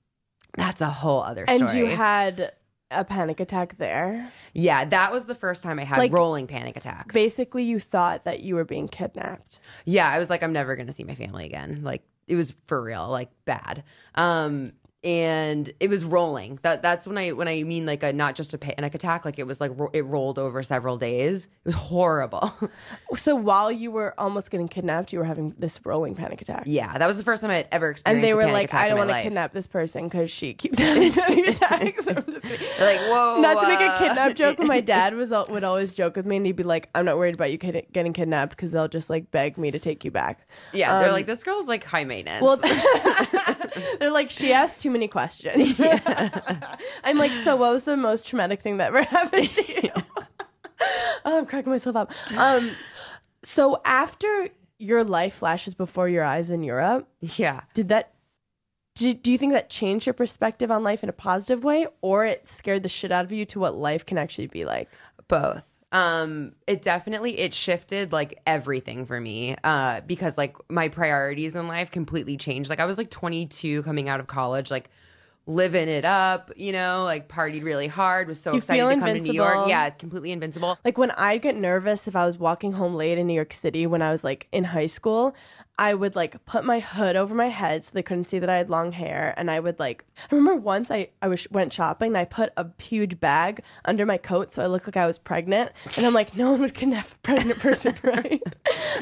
[0.56, 1.60] that's a whole other story.
[1.60, 2.52] And you had
[2.90, 4.30] a panic attack there.
[4.52, 7.14] Yeah, that was the first time I had Like, rolling panic attacks.
[7.14, 9.60] Basically, you thought that you were being kidnapped.
[9.86, 11.80] yeah, I was like, I'm never gonna see my family again.
[11.82, 13.84] Like it was for real, like bad.
[14.14, 14.72] Um,
[15.04, 16.58] and it was rolling.
[16.62, 19.24] That that's when I when I mean like a not just a panic attack.
[19.24, 21.46] Like it was like ro- it rolled over several days.
[21.46, 22.52] It was horrible.
[23.14, 26.62] So while you were almost getting kidnapped, you were having this rolling panic attack.
[26.66, 28.24] yeah, that was the first time I had ever experienced.
[28.24, 31.12] And they were like, I don't want to kidnap this person because she keeps having
[31.12, 32.08] panic attacks.
[32.08, 32.66] I'm just kidding.
[32.78, 33.38] They're like, whoa.
[33.40, 36.24] Not to make a uh, kidnap joke, but my dad was would always joke with
[36.24, 38.88] me, and he'd be like, "I'm not worried about you kid- getting kidnapped because they'll
[38.88, 41.84] just like beg me to take you back." Yeah, they're Um, like, this girl's like
[41.84, 42.42] high maintenance.
[42.42, 42.56] Well,
[43.98, 45.80] they're like, she asked too many questions.
[47.04, 49.90] I'm like, so what was the most traumatic thing that ever happened to you?
[51.24, 52.12] oh, I'm cracking myself up.
[52.36, 52.70] Um,
[53.42, 57.62] so after your life flashes before your eyes in Europe, yeah.
[57.74, 58.14] did that?
[58.94, 62.26] Do, do you think that changed your perspective on life in a positive way, or
[62.26, 64.90] it scared the shit out of you to what life can actually be like?
[65.32, 71.54] both um it definitely it shifted like everything for me uh because like my priorities
[71.54, 72.70] in life completely changed.
[72.70, 74.88] Like i was like 22 coming out of college like
[75.44, 79.14] living it up you know like partied really hard was so You excited to come
[79.14, 79.68] to new york.
[79.68, 80.78] yeah completely invincible.
[80.84, 83.86] Like when I'd get nervous if I was walking home late in New York City
[83.86, 85.34] when I was like in high school,
[85.82, 88.56] I would like put my hood over my head so they couldn't see that I
[88.56, 89.34] had long hair.
[89.36, 92.52] And I would like, I remember once I, I was, went shopping and I put
[92.56, 95.72] a huge bag under my coat so I looked like I was pregnant.
[95.96, 98.40] And I'm like, no one would kidnap a pregnant person, right?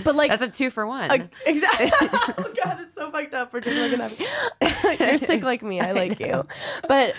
[0.04, 1.90] But like, that's a two for one like, exactly.
[2.00, 5.06] oh God, it's so fucked up for just looking at me.
[5.06, 5.80] You're sick like me.
[5.80, 6.46] I like you,
[6.88, 7.14] but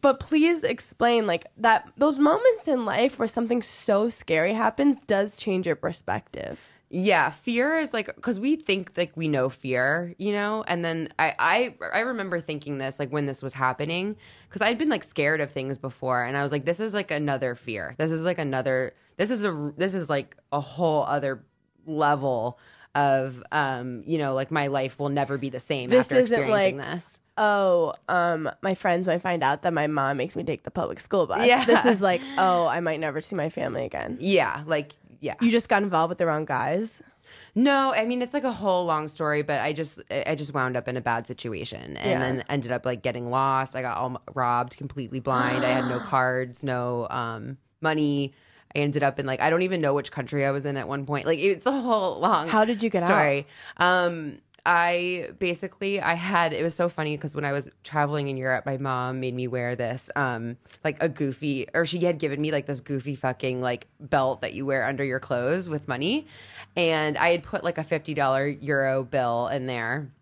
[0.00, 1.86] but please explain like that.
[1.98, 6.58] Those moments in life where something so scary happens does change your perspective.
[6.92, 11.12] Yeah, fear is like because we think like we know fear, you know, and then
[11.20, 14.16] I I I remember thinking this like when this was happening
[14.48, 17.12] because I'd been like scared of things before, and I was like, this is like
[17.12, 17.94] another fear.
[17.96, 18.92] This is like another.
[19.18, 21.44] This is a this is like a whole other
[21.86, 22.58] level
[22.96, 26.36] of um you know like my life will never be the same This after isn't
[26.40, 27.20] experiencing like- this.
[27.42, 31.00] Oh, um, my friends might find out that my mom makes me take the public
[31.00, 31.46] school bus.
[31.46, 31.64] Yeah.
[31.64, 34.18] This is like, oh, I might never see my family again.
[34.20, 35.34] Yeah, like yeah.
[35.40, 37.00] You just got involved with the wrong guys.
[37.54, 40.76] No, I mean it's like a whole long story, but I just I just wound
[40.76, 42.18] up in a bad situation and Yeah.
[42.18, 43.74] then ended up like getting lost.
[43.74, 45.64] I got all robbed, completely blind.
[45.64, 48.34] I had no cards, no um money.
[48.74, 50.86] I ended up in like I don't even know which country I was in at
[50.88, 51.24] one point.
[51.26, 53.08] Like it's a whole long How did you get out?
[53.08, 53.46] Sorry.
[53.78, 58.36] Um I basically I had it was so funny because when I was traveling in
[58.36, 62.40] Europe, my mom made me wear this um like a goofy or she had given
[62.40, 66.26] me like this goofy fucking like belt that you wear under your clothes with money.
[66.76, 70.12] And I had put like a fifty dollar euro bill in there.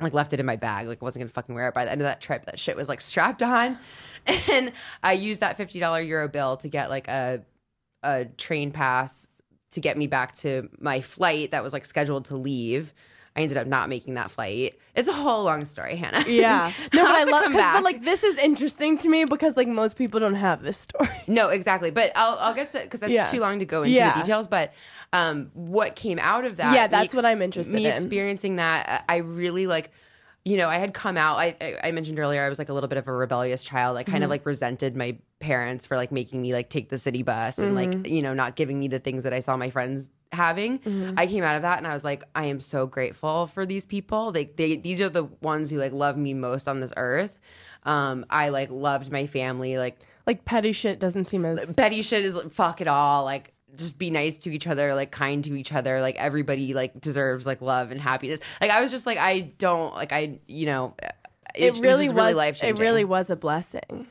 [0.00, 1.74] like left it in my bag, like wasn't gonna fucking wear it.
[1.74, 3.78] By the end of that trip, that shit was like strapped on,
[4.50, 4.72] and
[5.02, 7.42] I used that fifty dollar euro bill to get like a
[8.02, 9.26] a train pass
[9.72, 12.92] to get me back to my flight that was like scheduled to leave.
[13.36, 14.76] I ended up not making that flight.
[14.96, 16.24] It's a whole long story, Hannah.
[16.28, 16.72] Yeah.
[16.92, 20.18] No, but I love but like this is interesting to me because like most people
[20.18, 21.08] don't have this story.
[21.28, 21.90] No, exactly.
[21.92, 23.26] But I'll, I'll get to because that's Yeah.
[23.26, 24.14] too long to go into Yeah.
[24.14, 24.48] the details.
[24.48, 24.72] But
[25.12, 26.74] um, what came out of that?
[26.74, 27.92] Yeah, me that's what I'm interested Me in.
[27.92, 29.92] experiencing that, I really like.
[30.44, 31.36] You know, I had come out.
[31.36, 33.96] I, I I mentioned earlier I was like a little bit of a rebellious child.
[33.98, 34.24] I kind Mm-hmm.
[34.24, 37.76] of like resented my parents for like making me like take the city bus and
[37.76, 38.00] Mm-hmm.
[38.02, 40.78] like you know not giving me the things that I saw my friends having.
[40.80, 41.14] Mm-hmm.
[41.16, 43.86] I came out of that and I was like, I am so grateful for these
[43.86, 44.32] people.
[44.32, 47.38] like they these are the ones who like love me most on this earth.
[47.84, 49.78] Um, I like loved my family.
[49.78, 53.24] Like Like petty shit doesn't seem as petty shit is like, fuck it all.
[53.24, 56.00] Like just be nice to each other, like kind to each other.
[56.00, 58.40] Like everybody like deserves like love and happiness.
[58.60, 60.94] Like I was just like I don't like I you know
[61.54, 62.76] it, really was, was, really life changing.
[62.76, 64.06] It really was a blessing.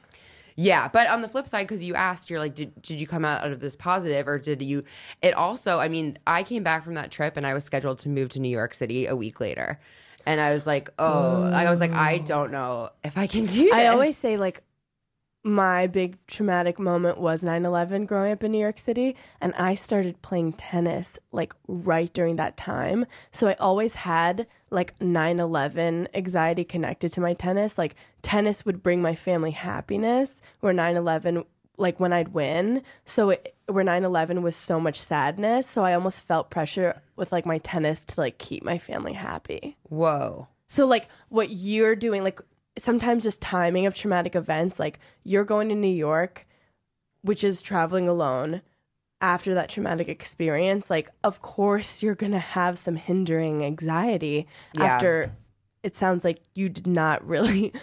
[0.60, 0.90] Yeah.
[0.90, 3.50] But on the flip side, because you asked, you're like, did did you come out
[3.50, 4.84] of this positive or did you?
[5.22, 8.10] It also, I mean, I came back from that trip and I was scheduled to
[8.10, 9.80] move to New York City a week later.
[10.26, 12.26] And I was like, oh, I was like, I oh.
[12.26, 13.74] don't know if I can do this.
[13.74, 14.62] I always say like
[15.46, 20.22] my big traumatic moment was 9/11 growing up in New York City and I started
[20.22, 23.06] playing tennis like right during that time.
[23.32, 27.78] So I always had like 9/11 anxiety connected to my tennis.
[27.78, 31.46] Like tennis would bring my family happiness where 9/11
[31.78, 32.84] like when I'd win.
[33.06, 37.46] So it, where 9/11 was so much sadness, so I almost felt pressure with like
[37.46, 39.78] my tennis to like keep my family happy.
[39.84, 40.48] Whoa.
[40.68, 42.42] So like what you're doing, like
[42.78, 46.46] sometimes just timing of traumatic events, like you're going to New York,
[47.22, 48.62] which is traveling alone
[49.22, 54.84] after that traumatic experience, like of course you're gonna have some hindering anxiety Yeah.
[54.86, 55.32] after
[55.84, 57.74] it sounds like you did not really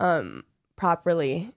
[0.00, 0.44] um
[0.76, 1.52] properly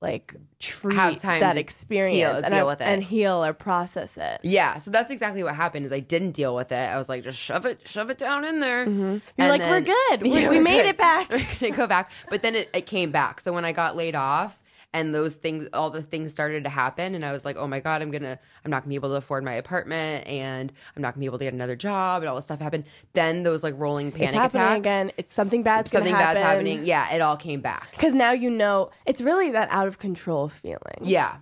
[0.00, 2.84] like treat Have time that to experience deal- and, deal I- with it.
[2.84, 4.38] and heal or process it.
[4.44, 5.86] Yeah, so that's exactly what happened.
[5.86, 6.76] Is I didn't deal with it.
[6.76, 8.84] I was like, just shove it, shove it down in there.
[8.88, 10.22] You're And like, we're good.
[10.22, 10.86] We, Yeah, we made good.
[10.90, 11.30] it back.
[11.30, 12.12] We're gonna go back.
[12.30, 13.40] But then it, it came back.
[13.40, 14.60] So when I got laid off
[14.94, 17.80] and those things, all the things started to happen, and I was like, oh my
[17.80, 21.14] god, I'm gonna, I'm not gonna be able to afford my apartment, and I'm not
[21.14, 22.84] gonna be able to get another job, and all this stuff happened.
[23.12, 25.12] Then those like rolling panic It's happening attacks, again.
[25.18, 26.34] It's something bad's something happen.
[26.36, 26.84] bad's happening.
[26.84, 27.88] Yeah, it all came back.
[27.92, 30.78] Because now you know it's really that out of control feeling.
[31.02, 31.36] Yeah,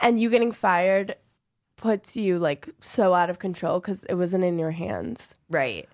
[0.00, 1.16] And you getting fired
[1.76, 5.34] puts you like so out of control because it wasn't in your hands.
[5.50, 5.88] right.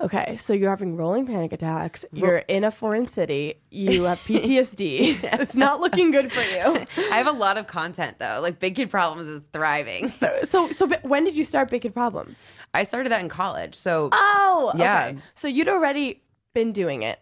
[0.00, 2.04] Okay, so you're having rolling panic attacks.
[2.12, 3.60] You're in a foreign city.
[3.70, 5.20] You have PTSD.
[5.40, 6.84] it's not looking good for you.
[7.12, 8.40] I have a lot of content though.
[8.42, 10.12] Like Big Kid Problems is thriving.
[10.42, 12.42] So, so but when did you start Big Kid Problems?
[12.74, 15.06] I started that in college, so Oh, Yeah.
[15.10, 15.18] okay.
[15.34, 16.22] So you'd already
[16.54, 17.20] been doing it.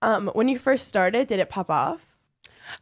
[0.00, 2.16] Um, when you first started, did it pop off?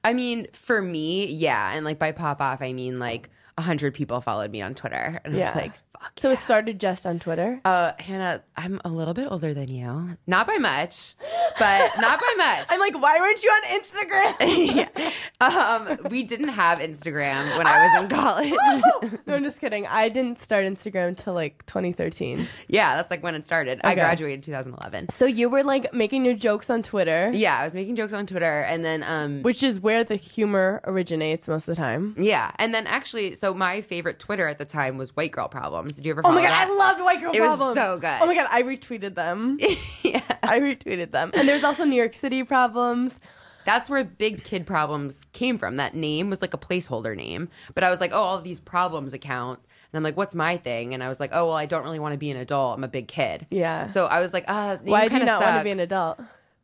[0.05, 1.73] I mean, for me, yeah.
[1.75, 5.21] And like by pop off, I mean like a hundred people followed me on Twitter,
[5.25, 5.49] and Yeah.
[5.49, 6.13] it's like, fuck.
[6.19, 7.61] So it started just on Twitter.
[7.65, 11.15] Uh, Hannah, I'm a little bit older than you, not by much,
[11.59, 12.67] but not by much.
[12.71, 15.13] I'm like, why weren't you on Instagram?
[15.41, 19.21] um, we didn't have Instagram when I was in college.
[19.27, 19.87] no, I'm just kidding.
[19.87, 22.47] I didn't start Instagram until like 2013.
[22.69, 23.81] yeah, that's like when it started.
[23.85, 25.09] I graduated in 2011.
[25.11, 28.27] So you were like making your jokes on Twitter, Yeah, I was making jokes on
[28.27, 32.15] Twitter, and then um, which is where the humor originates most of the time.
[32.19, 35.92] yeah, and then actually, so my favorite Twitter at the time was White Girl Problems.
[35.97, 36.23] Did you ever?
[36.25, 36.69] Oh my god, that?
[36.69, 37.75] I loved White Girl It was Problems.
[37.75, 38.19] so good.
[38.21, 39.59] Oh my god, I retweeted them.
[40.03, 40.23] yeah.
[40.43, 41.31] I retweeted them.
[41.35, 43.19] And there's also New York City Problems.
[43.65, 45.77] That's where Big Kid Problems came from.
[45.77, 47.49] That name was like a placeholder name.
[47.75, 49.61] But I was like, oh, all these problems account.
[49.93, 50.95] And I'm like, what's my thing?
[50.95, 52.77] And I was like, oh, well, I don't really want to be an adult.
[52.77, 53.47] I'm a big kid.
[53.51, 53.87] Yeah.
[53.87, 56.19] So I was like, ah, the Why do you not want to be an adult?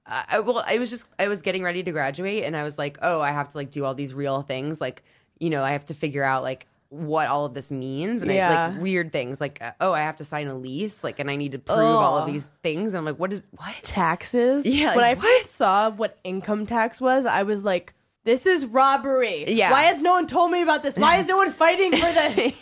[0.06, 2.78] Uh, I, well, I was just, I was getting ready to graduate and I was
[2.78, 4.80] like, oh, I have to like do all these real things.
[4.80, 5.02] Like,
[5.38, 8.34] you know, I have to figure out like what all of this means and I,
[8.34, 8.68] Yeah.
[8.68, 11.04] like weird things like, uh, oh, I have to sign a lease.
[11.04, 12.94] Like, and I need to prove all of these things.
[12.94, 13.74] And I'm like, what is, what?
[13.82, 14.64] Taxes.
[14.64, 17.92] Yeah, When I like, first saw what income tax was, I was like,
[18.24, 19.44] this is robbery.
[19.48, 19.70] Yeah.
[19.70, 20.96] Why has no one told me about this?
[20.96, 22.56] Why is no one fighting for this?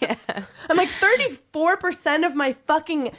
[0.69, 3.11] I'm like, 34% of my fucking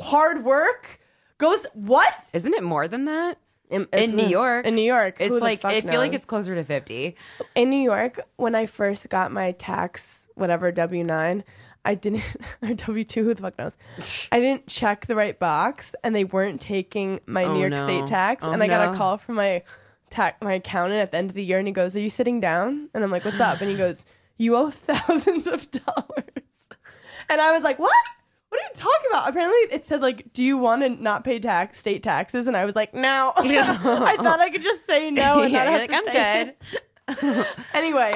[0.00, 1.00] hard work
[1.38, 2.14] goes, what?
[2.32, 3.38] Isn't it more than that?
[3.68, 4.64] In, In New York.
[4.64, 5.16] In New York.
[5.20, 7.16] It's like, I feel like it's closer to 50.
[7.54, 11.42] in New York, when I first got my tax, whatever W nine,
[11.84, 12.22] I didn't
[12.62, 13.24] or W two.
[13.24, 13.76] Who the fuck knows?
[14.32, 17.84] I didn't check the right box, and they weren't taking my Oh, New York no.
[17.84, 18.44] State tax.
[18.44, 19.62] Oh, and I got a call from my
[20.08, 22.38] tax my accountant at the end of the year, and he goes, "Are you sitting
[22.40, 24.04] down?" And I'm like, "What's up?" And he goes,
[24.38, 26.24] "You owe thousands of dollars."
[27.28, 27.90] And I was like, "What?
[28.50, 29.28] What What are you talking about?
[29.28, 32.64] Apparently, it said like, "Do you want to not pay tax, state taxes?" And I
[32.64, 35.80] was like, "No." I thought I could just say no and Yeah, not you're have
[35.80, 37.34] like, to I'm pay.
[37.42, 37.46] good.
[37.74, 38.12] Anyway,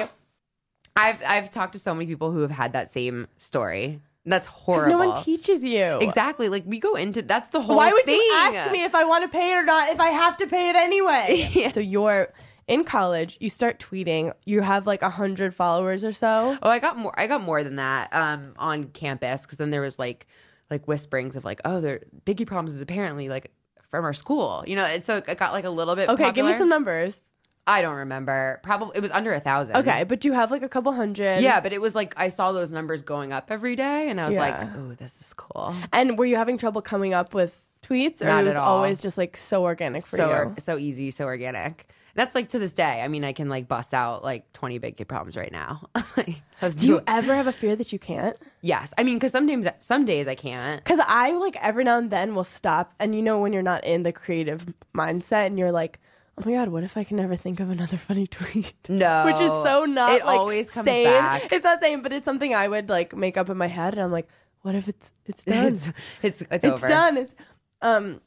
[0.95, 4.01] I've I've talked to so many people who have had that same story.
[4.25, 4.99] That's horrible.
[4.99, 6.47] no one teaches you exactly.
[6.47, 7.75] Like we go into that's the whole.
[7.75, 8.15] Why would thing.
[8.15, 10.47] you ask me if I want to pay it or not if I have to
[10.47, 11.69] pay it anyway?
[11.71, 12.33] So you're
[12.67, 16.57] in college, you start tweeting, you have like a hundred followers or so.
[16.61, 17.17] Oh, I got more.
[17.19, 20.27] I got more than that um, on campus because then there was like
[20.69, 23.51] like whisperings of like, oh, there Big Kid Problems is apparently like
[23.89, 24.85] from our school, you know.
[24.85, 26.09] And so it got like a little bit.
[26.09, 27.33] Okay, give me some numbers.
[27.67, 28.59] I don't remember.
[28.63, 29.77] Probably it was under a thousand.
[29.77, 31.41] Okay, but do you have like a couple hundred.
[31.41, 34.27] Yeah, but it was like I saw those numbers going up every day, and I
[34.27, 35.75] was like, oh, this is cool.
[35.93, 38.77] And were you having trouble coming up with tweets, or Not it was at all.
[38.77, 40.55] always just like so organic for so you?
[40.59, 41.87] so easy, so organic.
[42.13, 43.01] That's like to this day.
[43.01, 45.87] I mean, I can like bust out like twenty big kid problems right now.
[46.17, 47.05] Like, let's Do you it.
[47.07, 48.37] ever have a fear that you can't?
[48.61, 50.83] Yes, I mean, because sometimes some days I can't.
[50.83, 53.83] Because I like every now and then will stop, and you know when you're not
[53.85, 55.99] in the creative mindset, and you're like,
[56.41, 59.39] "Oh my god, what if I can never think of another funny tweet?" No, Which
[59.39, 61.05] is so not It like always comes sane.
[61.05, 61.51] back.
[61.51, 64.01] It's not sane, but it's something I would like make up in my head, and
[64.01, 64.27] I'm like,
[64.61, 65.73] "What if it's it's done?
[65.73, 65.87] It's
[66.21, 66.87] it's it's, it's over.
[66.87, 67.33] done." It's
[67.81, 68.21] um.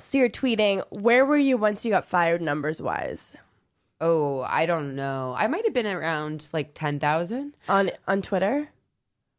[0.00, 0.84] So you're tweeting.
[0.90, 3.36] Where were you once you got fired, numbers wise?
[4.00, 5.34] Oh, I don't know.
[5.36, 7.56] I might have been around like ten thousand.
[7.68, 8.68] On on Twitter?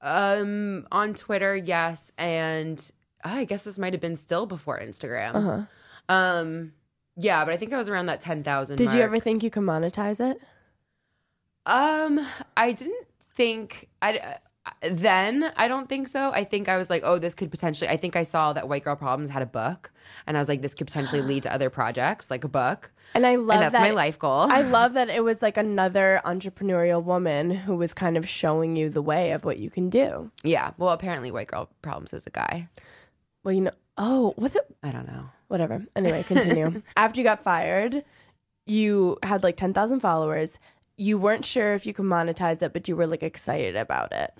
[0.01, 2.79] Um, on Twitter, yes, and
[3.25, 5.35] oh, I guess this might have been still before Instagram.
[5.35, 6.13] Uh-huh.
[6.13, 6.73] Um,
[7.19, 8.77] yeah, but I think I was around that ten thousand.
[8.77, 10.41] Did you ever think you could monetize it?
[11.65, 14.17] Um, I didn't think I.
[14.17, 14.33] Uh,
[14.91, 16.31] then I don't think so.
[16.31, 17.89] I think I was like, oh, this could potentially.
[17.89, 19.91] I think I saw that White Girl Problems had a book,
[20.27, 22.91] and I was like, this could potentially lead to other projects, like a book.
[23.15, 24.47] And I love and that's that my life goal.
[24.49, 28.89] I love that it was like another entrepreneurial woman who was kind of showing you
[28.89, 30.31] the way of what you can do.
[30.43, 30.71] yeah.
[30.77, 32.69] Well, apparently, White Girl Problems is a guy.
[33.43, 34.65] Well, you know, oh, was it?
[34.83, 35.29] I don't know.
[35.49, 35.85] Whatever.
[35.95, 36.81] Anyway, continue.
[36.97, 38.05] After you got fired,
[38.65, 40.57] you had like 10,000 followers.
[40.95, 44.31] You weren't sure if you could monetize it, but you were like excited about it.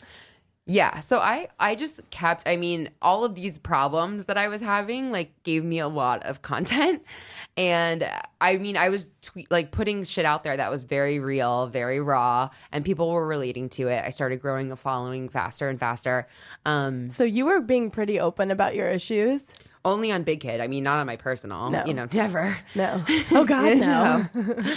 [0.71, 0.99] Yeah.
[0.99, 5.11] So I I just kept I mean all of these problems that I was having
[5.11, 7.03] like gave me a lot of content
[7.57, 8.07] and
[8.39, 11.99] I mean I was tweet like putting shit out there that was very real, very
[11.99, 14.05] raw and people were relating to it.
[14.05, 16.27] I started growing a following faster and faster.
[16.67, 19.51] Um So you were being pretty open about your issues.
[19.85, 20.61] Only on Big Kid.
[20.61, 21.83] I mean not on my personal, No.
[21.85, 22.57] you know, never.
[22.75, 23.03] No.
[23.31, 23.77] Oh, God,
[24.35, 24.73] no.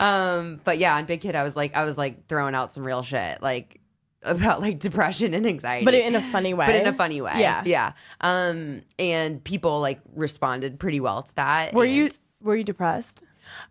[0.00, 2.84] um but yeah, on Big Kid I was like I was like throwing out some
[2.84, 3.80] real shit like
[4.22, 5.84] about like depression and anxiety.
[5.84, 6.66] But in a funny way.
[6.66, 7.34] but in a funny way.
[7.36, 7.62] Yeah.
[7.66, 7.92] yeah.
[8.22, 11.74] Um, and people like responded pretty well to that.
[11.74, 13.22] Were and- you were you depressed?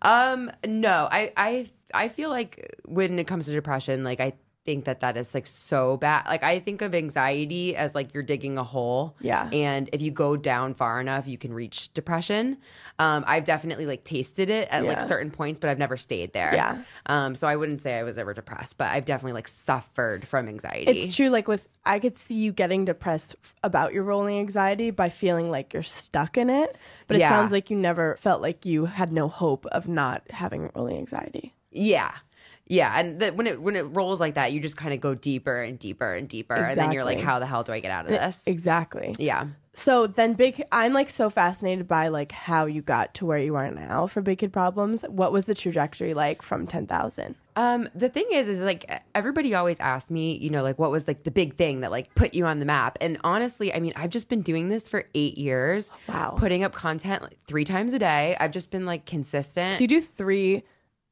[0.03, 4.33] Um, no, I, I, I feel like when it comes to depression, like I
[4.65, 6.25] think that that is like so bad.
[6.25, 9.15] Like I think of anxiety as like you're digging a hole.
[9.19, 9.49] Yeah.
[9.51, 12.57] And if you go down far enough, you can reach depression.
[12.99, 16.53] Um, I've definitely like tasted it at like certain points, but I've never stayed there.
[16.53, 16.81] Yeah.
[17.07, 20.47] Um, so I wouldn't say I was ever depressed, but I've definitely like suffered from
[20.47, 20.91] anxiety.
[20.91, 21.29] It's true.
[21.29, 25.73] Like with, I could see you getting depressed about your rolling anxiety by feeling like
[25.73, 26.77] you're stuck in it.
[27.07, 27.29] But it Yeah.
[27.29, 31.53] sounds like you never felt like you had no hope of not having rolling anxiety.
[31.71, 32.11] Yeah.
[32.67, 35.15] Yeah, and the, when it when it rolls like that, you just kind of go
[35.15, 37.91] deeper and deeper and deeper, and then you're like, "How the hell do I get
[37.91, 39.13] out of this?" Exactly.
[39.19, 39.47] Yeah.
[39.75, 40.63] So then, big.
[40.71, 44.21] I'm like so fascinated by like how you got to where you are now for
[44.21, 45.01] Big Kid Problems.
[45.09, 47.35] What was the trajectory like from ten thousand?
[47.55, 51.07] Um, the thing is, is like everybody always asks me, you know, like what was
[51.07, 52.97] like the big thing that like put you on the map?
[53.01, 55.91] And honestly, I mean, I've just been doing this for eight years.
[56.07, 56.35] Wow.
[56.37, 58.37] Putting up content like three times a day.
[58.39, 59.75] I've just been like consistent.
[59.75, 60.63] So you do three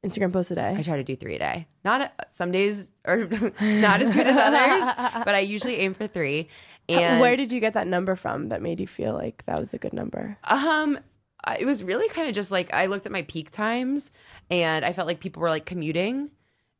[0.04, 0.74] Instagram posts a day.
[0.76, 1.66] I try to do three a day.
[1.84, 3.18] Not some days are
[3.60, 6.48] not as good as others, but I usually aim for three.
[6.88, 9.72] And Where did you get that number from that made you feel like that was
[9.72, 10.36] a good number?
[10.44, 10.98] Um,
[11.58, 14.10] it was really kind of just like I looked at my peak times,
[14.50, 16.30] and I felt like people were like commuting,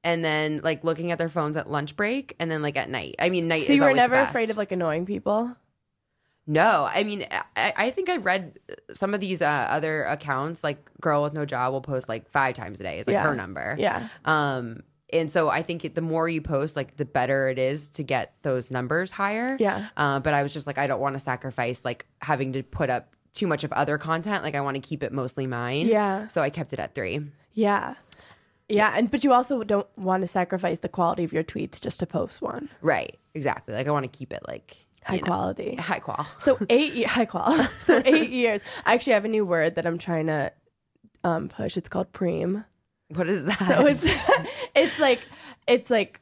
[0.02, 3.14] and then like looking at their phones at lunch break, and then like at night.
[3.20, 3.66] I mean, night.
[3.66, 5.56] So you were never afraid of like annoying people.
[6.46, 7.26] No, I mean,
[7.56, 8.58] I, I think I've read
[8.92, 12.54] some of these uh, other accounts, like "Girl with No Job" will post like five
[12.56, 12.98] times a day.
[12.98, 13.22] Is like Yeah.
[13.22, 13.76] her number.
[13.78, 14.08] Yeah.
[14.24, 17.88] Um, and so I think it, the more you post, like the better it is
[17.90, 19.56] to get those numbers higher.
[19.60, 19.88] Yeah.
[19.96, 22.88] Uh, but I was just like, I don't want to sacrifice like having to put
[22.90, 24.42] up too much of other content.
[24.42, 25.86] Like I want to keep it mostly mine.
[25.86, 26.26] Yeah.
[26.28, 27.20] So I kept it at three.
[27.52, 27.94] Yeah.
[28.68, 32.00] Yeah, and but you also don't want to sacrifice the quality of your tweets just
[32.00, 33.18] to post one Right.
[33.34, 33.74] Exactly.
[33.74, 35.74] Like I want to keep it like high you know, quality.
[35.76, 36.26] high qual.
[36.38, 37.52] So eight high qual.
[37.80, 38.62] So eight years.
[38.86, 40.52] I actually have a new word that I'm trying to
[41.24, 41.76] um, push.
[41.76, 42.64] It's called preem.
[43.08, 43.58] What is that?
[43.58, 44.04] So it's
[44.74, 45.20] it's like
[45.66, 46.20] it's like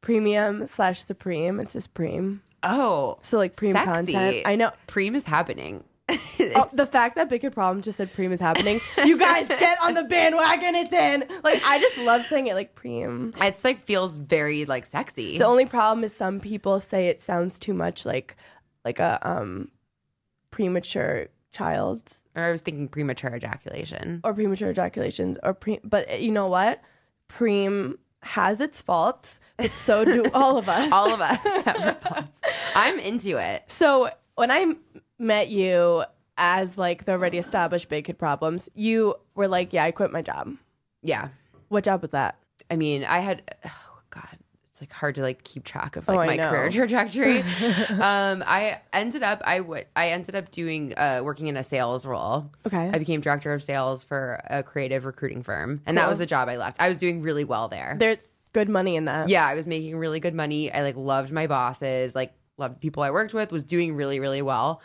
[0.00, 1.58] premium slash supreme.
[1.60, 2.40] It's just preem.
[2.62, 4.12] Oh, So like preem sexy.
[4.12, 4.42] content.
[4.46, 4.70] I know.
[4.88, 5.84] Preem is happening.
[6.10, 8.80] Oh, the fact that Big Kid Problem just said preem is happening.
[9.04, 10.74] you guys get on the bandwagon.
[10.74, 11.20] It's in.
[11.42, 13.34] Like I just love saying it like preem.
[13.42, 15.38] It's like feels very like sexy.
[15.38, 18.36] The only problem is some people say it sounds too much like
[18.84, 19.70] like a um
[20.50, 22.00] premature child
[22.34, 24.20] or I was thinking premature ejaculation.
[24.24, 26.80] or premature ejaculations or pre but uh, you know what?
[27.28, 30.90] Preem has its faults, but so do all of us.
[30.92, 31.38] All of us.
[31.44, 32.38] have our faults.
[32.74, 33.64] I'm into it.
[33.66, 34.78] So when I m-
[35.18, 36.04] met you
[36.36, 40.22] as like the already established big kid problems, you were like, "Yeah, I quit my
[40.22, 40.56] job."
[41.02, 41.28] Yeah.
[41.68, 42.36] What job was that?
[42.70, 44.38] I mean, I had oh god,
[44.70, 46.50] it's like hard to like keep track of Oh, like I my know.
[46.50, 47.38] career trajectory.
[48.00, 52.06] um, I ended up I would I ended up doing uh working in a sales
[52.06, 52.50] role.
[52.66, 52.90] Okay.
[52.92, 56.48] I became director of sales for a creative recruiting firm, and that was a job
[56.48, 56.80] I left.
[56.80, 57.96] I was doing really well there.
[57.98, 58.18] There's
[58.54, 59.28] good money in that.
[59.28, 60.72] yeah, I was making really good money.
[60.72, 64.20] I like loved my bosses, like loved the people I worked with, was doing really,
[64.20, 64.80] really well.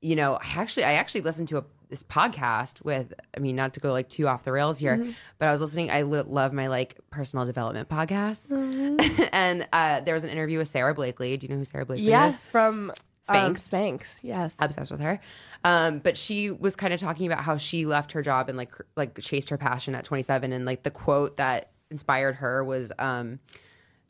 [0.00, 3.74] You know, I actually I actually listened to a this podcast with I mean, not
[3.74, 5.10] to go like too off the rails here, Mm-hmm.
[5.38, 5.90] but I was listening.
[5.90, 8.50] I lo- love my like personal development podcasts.
[8.50, 9.22] Mm-hmm.
[9.32, 11.36] and uh, there was an interview with Sara Blakely.
[11.36, 12.40] Do you know who Sara Blakely Yes, is?
[12.40, 12.90] Yes, from
[13.28, 13.68] um, Spanx.
[13.70, 14.16] Spanx.
[14.22, 14.54] Yes.
[14.58, 15.20] obsessed with her.
[15.64, 18.72] Um, but she was kind of talking about how she left her job and like
[18.96, 23.38] like chased her passion at 27 and like the quote that inspired her was um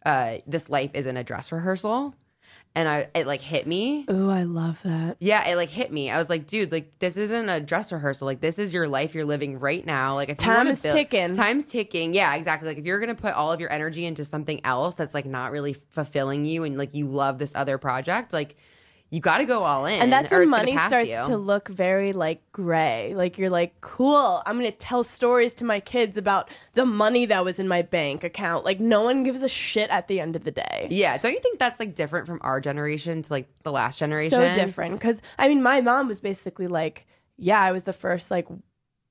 [0.06, 2.14] uh this life isn't a dress rehearsal.
[2.74, 4.06] And I it like hit me.
[4.10, 5.18] Ooh, I love that.
[5.20, 6.10] Yeah, it like hit me.
[6.10, 8.24] I was like, dude, like this isn't a dress rehearsal.
[8.24, 10.14] Like this is your life you're living right now.
[10.14, 11.34] Like if you Time is build- ticking.
[11.34, 12.14] Time's ticking.
[12.14, 12.68] Yeah, exactly.
[12.68, 15.52] Like if you're gonna put all of your energy into something else that's like not
[15.52, 18.56] really fulfilling you and like you love this other project, like
[19.12, 20.00] you got to go all in.
[20.00, 21.22] And that's when money starts you.
[21.26, 23.12] to look very like gray.
[23.14, 27.44] Like you're like, cool, I'm gonna tell stories to my kids about the money that
[27.44, 28.64] was in my bank account.
[28.64, 30.88] Like no one gives a shit at the end of the day.
[30.90, 34.30] Yeah, don't you think that's like different from our generation to like the last generation?
[34.30, 34.98] So different.
[34.98, 37.06] Cause I mean, my mom was basically like,
[37.36, 38.48] yeah, I was the first like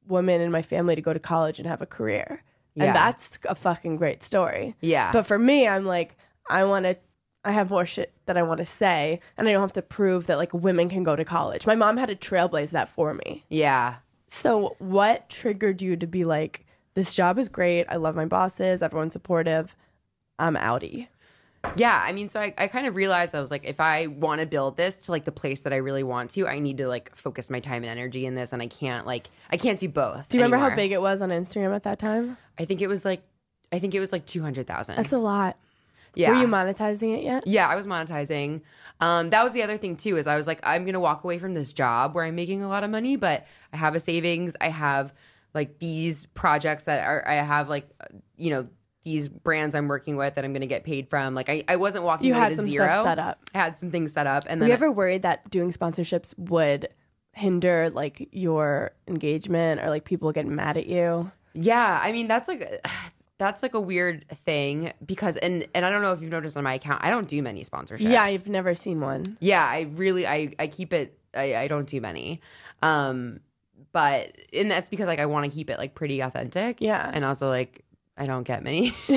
[0.08, 2.44] woman in my family to go to college and have a career.
[2.74, 2.86] Yeah.
[2.86, 4.76] And that's a fucking great story.
[4.82, 5.12] Yeah.
[5.12, 6.18] But for me, I'm like,
[6.50, 6.98] I want to,
[7.44, 10.28] I have more shit that I want to say, and I don't have to prove
[10.28, 11.66] that like women can go to college.
[11.66, 13.46] My mom had to trailblaze that for me.
[13.50, 13.96] yeah.
[14.28, 17.86] So, what triggered you to be like, this job is great.
[17.90, 18.82] I love my bosses.
[18.82, 19.76] Everyone's supportive.
[20.40, 21.08] I'm outie.
[21.76, 22.02] Yeah.
[22.02, 24.48] I mean, so I, I kind of realized I was like, if I want to
[24.48, 27.14] build this to like the place that I really want to, I need to like
[27.16, 28.54] focus my time and energy in this.
[28.54, 30.30] And I can't like, I can't do both.
[30.30, 32.38] Do you remember how big it was on Instagram at that time?
[32.58, 33.22] I think it was like,
[33.72, 34.96] I think it was like 200,000.
[34.96, 35.58] That's a lot.
[36.16, 36.30] Yeah.
[36.32, 37.46] Were you monetizing it yet?
[37.48, 38.62] Yeah, I was monetizing.
[39.00, 40.18] Um, that was the other thing too.
[40.18, 42.68] Is I was like, I'm gonna walk away from this job where I'm making a
[42.70, 44.56] lot of money, but I have a savings.
[44.62, 45.14] I have
[45.54, 47.28] like these projects that are.
[47.28, 47.90] I have like,
[48.38, 48.68] you know,
[49.04, 51.34] these brands I'm working with that I'm gonna get paid from.
[51.34, 52.88] Like, I, I wasn't walking You away had to some zero.
[52.88, 53.40] stuff set up.
[53.56, 56.90] I had some things set up, and Were you ever worried that doing sponsorships would
[57.34, 61.32] hinder like your engagement or like people getting mad at you?
[61.54, 62.86] Yeah, I mean that's like
[63.42, 66.64] that's like a weird thing because and and I don't know if you've noticed on
[66.64, 68.02] my account, I don't do many sponsorships.
[68.02, 69.36] Yeah, I've never seen one.
[69.40, 72.40] yeah, I really I I keep it I, I don't do many.
[72.84, 73.40] Um
[73.94, 76.82] but and that's because like I want to keep it like pretty authentic.
[76.82, 77.10] Yeah.
[77.12, 77.84] And also like
[78.16, 78.94] I don't get many.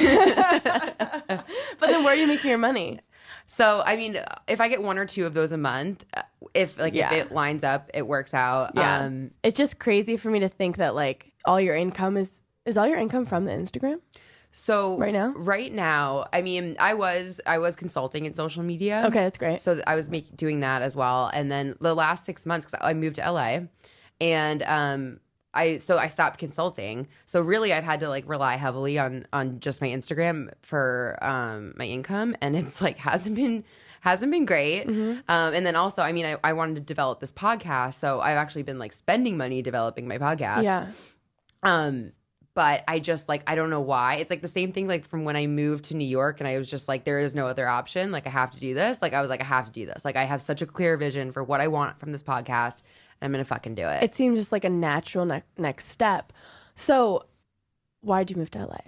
[1.78, 3.00] But then where are you making your money?
[3.46, 4.18] so I mean
[4.48, 6.22] if I get one or two of those a month, uh,
[6.54, 7.12] if like Yeah.
[7.12, 8.72] if it lines up, it works out.
[8.74, 9.00] Yeah.
[9.00, 12.76] Um It's just crazy for me to think that like all your income is is
[12.76, 14.00] all your income from the Instagram?
[14.54, 15.32] so Right now?
[15.36, 19.02] right now, I mean, I was I was consulting in social media.
[19.06, 19.60] Okay, that's great.
[19.60, 22.78] So I was making doing that as well, and then the last six months because
[22.80, 23.62] I moved to LA,
[24.20, 25.20] and um,
[25.52, 27.08] I so I stopped consulting.
[27.26, 31.74] So really, I've had to like rely heavily on on just my Instagram for um
[31.76, 33.64] my income, and it's like hasn't been
[34.02, 34.86] hasn't been great.
[34.86, 35.18] Mm-hmm.
[35.28, 38.36] Um, and then also, I mean, I, I wanted to develop this podcast, so I've
[38.36, 40.62] actually been like spending money developing my podcast.
[40.62, 40.90] yeah.
[41.64, 42.12] Um,
[42.54, 44.16] but I just like I don't know why.
[44.16, 46.56] It's like the same thing like from when I moved to New York and I
[46.56, 48.12] was just like there is no other option.
[48.12, 49.02] Like I have to do this.
[49.02, 50.04] Like I was like I have to do this.
[50.04, 52.82] Like I have such a clear vision for what I want from this podcast
[53.20, 54.02] and I'm going to fucking do it.
[54.02, 56.32] It seemed just like a natural ne- next step.
[56.74, 57.24] So,
[58.00, 58.78] why'd you move to LA?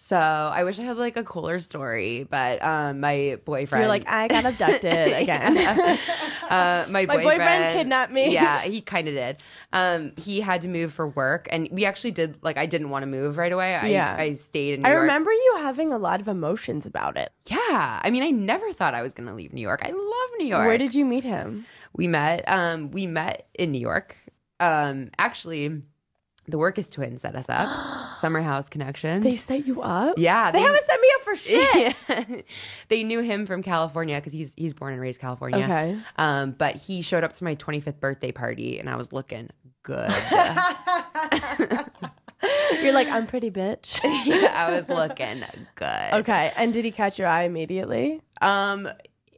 [0.00, 4.08] So I wish I had like a cooler story, but um my boyfriend You're like,
[4.08, 4.92] I got abducted
[5.22, 5.58] again.
[6.48, 8.32] uh, my, My boyfriend kidnapped me.
[8.32, 9.42] Yeah, he kind of did.
[9.72, 12.38] Um, he had to move for work, and we actually did.
[12.42, 13.74] Like, I didn't want to move right away.
[13.74, 14.16] I, Yeah.
[14.18, 14.82] I stayed in.
[14.82, 15.02] New I York.
[15.02, 17.30] remember you having a lot of emotions about it.
[17.46, 19.82] Yeah, I mean, I never thought I was going to leave New York.
[19.84, 20.66] I love New York.
[20.66, 21.64] Where did you meet him?
[21.92, 22.44] we met?
[22.46, 24.16] Um, we met in New York.
[24.60, 25.82] Um, actually,
[26.48, 28.16] The Wirkus twins set us up.
[28.16, 29.22] Summer House Connections.
[29.22, 30.18] They set you up?
[30.18, 31.36] Yeah, They, they- haven't set me up for
[32.36, 32.46] shit.
[32.88, 35.62] they knew him from California because he's he's born and raised California.
[35.64, 35.96] Okay.
[36.16, 39.50] Um, but he showed up to my 25th birthday party, and I was looking
[39.82, 40.10] good.
[42.82, 43.98] You're like, I'm pretty bitch.
[44.26, 45.42] yeah, I was looking
[45.74, 46.12] good.
[46.20, 46.52] Okay.
[46.56, 48.20] And did he catch your eye immediately?
[48.40, 48.88] Um.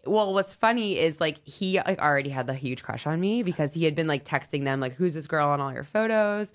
[0.07, 3.75] Well, what's funny is like he like already had the huge crush on me because
[3.75, 6.55] he had been like texting them like, "Who's this girl on all your photos?"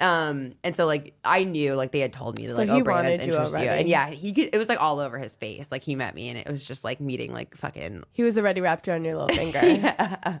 [0.00, 2.82] Um, and so like I knew like they had told me that So like oh
[2.82, 5.68] Brandon's you interested you, and yeah, he could, it was like all over his face.
[5.70, 8.02] Like he met me, and it was just like meeting like fucking.
[8.12, 10.40] He was already wrapped around your little finger.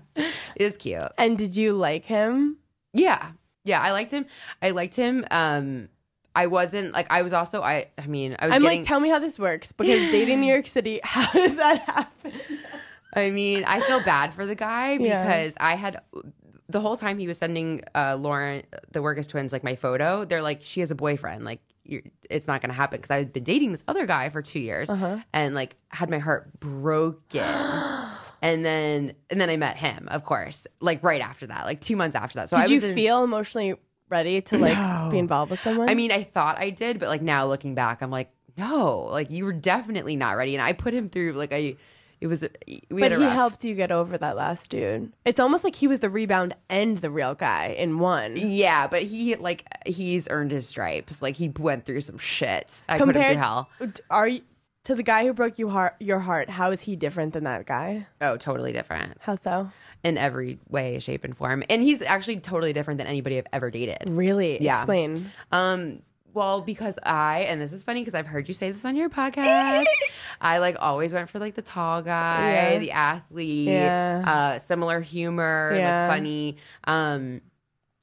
[0.56, 1.02] It was cute.
[1.18, 2.58] And did you like him?
[2.92, 3.32] Yeah.
[3.64, 4.26] Yeah, I liked him.
[4.62, 5.24] I liked him.
[5.30, 5.88] Um
[6.36, 9.00] I wasn't like I was also I I mean, I was I'm getting like, tell
[9.00, 12.32] me how this works because dating New York City, how does that happen?
[13.14, 15.22] I mean, I feel bad for the guy Yeah.
[15.22, 16.00] because I had
[16.68, 18.62] the whole time he was sending uh Lauren
[18.92, 22.00] the Wirkus twins like my photo, they're like she has a boyfriend, like you're,
[22.30, 24.88] it's not going to happen because I've been dating this other guy for 2 years
[24.88, 25.18] Uh-huh.
[25.34, 27.42] and like had my heart broken.
[28.42, 31.96] and then and then I met him, of course, like right after that, like 2
[31.96, 32.48] months after that.
[32.48, 33.74] So I Did you in- feel emotionally
[34.08, 35.88] ready to like be involved with someone?
[35.90, 39.30] I mean, I thought I did, but like now looking back, I'm like, no, like
[39.30, 40.54] you were definitely not ready.
[40.54, 41.76] And I put him through like I,
[42.20, 45.12] it was we but he rough- helped you get over that last dude.
[45.24, 48.34] It's almost like he was the rebound and the real guy in one.
[48.36, 51.20] Yeah, but he like he's earned his stripes.
[51.22, 52.82] Like he went through some shit.
[52.88, 53.68] I put him through hell.
[54.10, 54.40] Are you
[54.84, 56.50] to the guy who broke you heart your heart?
[56.50, 58.06] How is he different than that guy?
[58.20, 59.70] Oh, totally different How so?
[60.02, 61.64] in every way, shape, and form.
[61.70, 64.10] And he's actually totally different than anybody I've ever dated.
[64.10, 64.62] Really?
[64.62, 64.76] Yeah.
[64.76, 65.30] Explain.
[65.52, 66.02] Um,
[66.34, 69.08] well, because I and this is funny because I've heard you say this on your
[69.08, 69.84] podcast.
[70.40, 72.78] I like always went for like the tall guy, Yeah.
[72.78, 74.24] the athlete, Yeah.
[74.26, 76.08] uh, similar humor, Yeah.
[76.08, 76.56] like funny.
[76.84, 77.40] Um,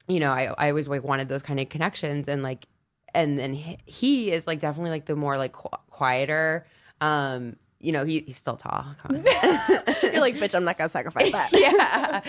[0.08, 2.66] you know, I I always like wanted those kind of connections, and like,
[3.14, 6.66] and then he, he is like definitely like the more like qu- quieter.
[7.00, 8.86] Um, you know, he, he's still tall.
[9.10, 11.50] You're like, bitch, I'm not gonna sacrifice that.
[11.52, 12.20] yeah.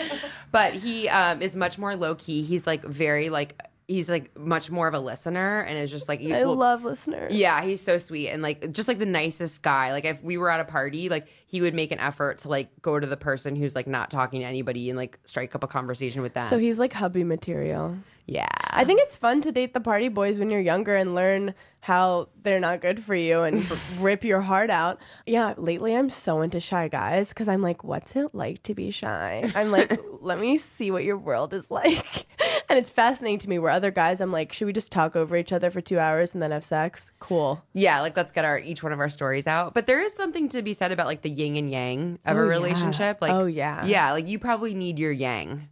[0.51, 2.41] But he um, is much more low key.
[2.43, 6.19] He's like very like he's like much more of a listener and is just like
[6.19, 7.35] he I love listeners.
[7.35, 9.91] yeah, he's so sweet and like just like the nicest guy.
[9.91, 12.69] Like if we were at a party, like he would make an effort to like
[12.81, 15.67] go to the person who's like not talking to anybody and like strike up a
[15.67, 16.47] conversation with them.
[16.49, 17.97] So he's like hubby material.
[18.25, 18.47] Yeah.
[18.69, 22.29] I think it's fun to date the party boys when you're younger and learn how
[22.41, 23.63] they're not good for you and
[23.99, 24.99] rip your heart out.
[25.25, 28.89] Yeah, lately I'm so into shy guys because I'm like, what's it like to be
[28.89, 29.43] shy?
[29.53, 32.25] I'm like, let me see what your world is like.
[32.69, 35.35] And it's fascinating to me where other guys, I'm like, should we just talk over
[35.35, 37.11] each other for two hours and then have sex?
[37.19, 37.61] Cool.
[37.73, 39.75] Yeah, like let's get our each one of our stories out.
[39.75, 42.39] But there is something to be said about like the yin and yang of Oh,
[42.39, 42.49] a yeah.
[42.49, 43.19] relationship.
[43.21, 43.85] Like Oh, yeah.
[43.85, 45.67] Yeah, like you probably need your yang.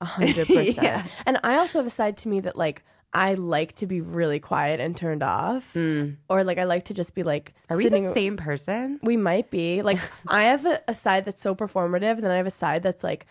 [0.00, 1.06] A hundred percent.
[1.26, 2.82] And I also have a side to me that like
[3.12, 6.16] I like to be really quiet and turned off, mm.
[6.28, 7.54] or like I like to just be like.
[7.70, 8.98] Are we sitting- the same person?
[9.02, 12.36] We might be like I have a, a side that's so performative, and then I
[12.36, 13.26] have a side that's like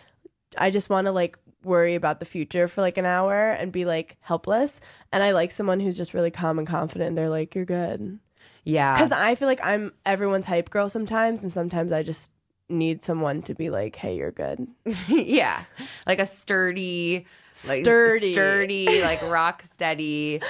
[0.58, 3.86] I just want to like worry about the future for like an hour and be
[3.86, 4.80] like helpless.
[5.12, 7.10] And I like someone who's just really calm and confident.
[7.10, 8.20] And they're like, "You're good,"
[8.64, 8.94] Yeah.
[8.94, 12.32] because I feel like I'm everyone's hype girl sometimes, and sometimes I just
[12.70, 14.68] need someone to be like, "Hey, you're good."
[15.08, 15.64] yeah.
[16.08, 17.26] Like a sturdy,
[17.68, 18.34] like Sturdy.
[18.34, 20.42] sturdy, like rock steady,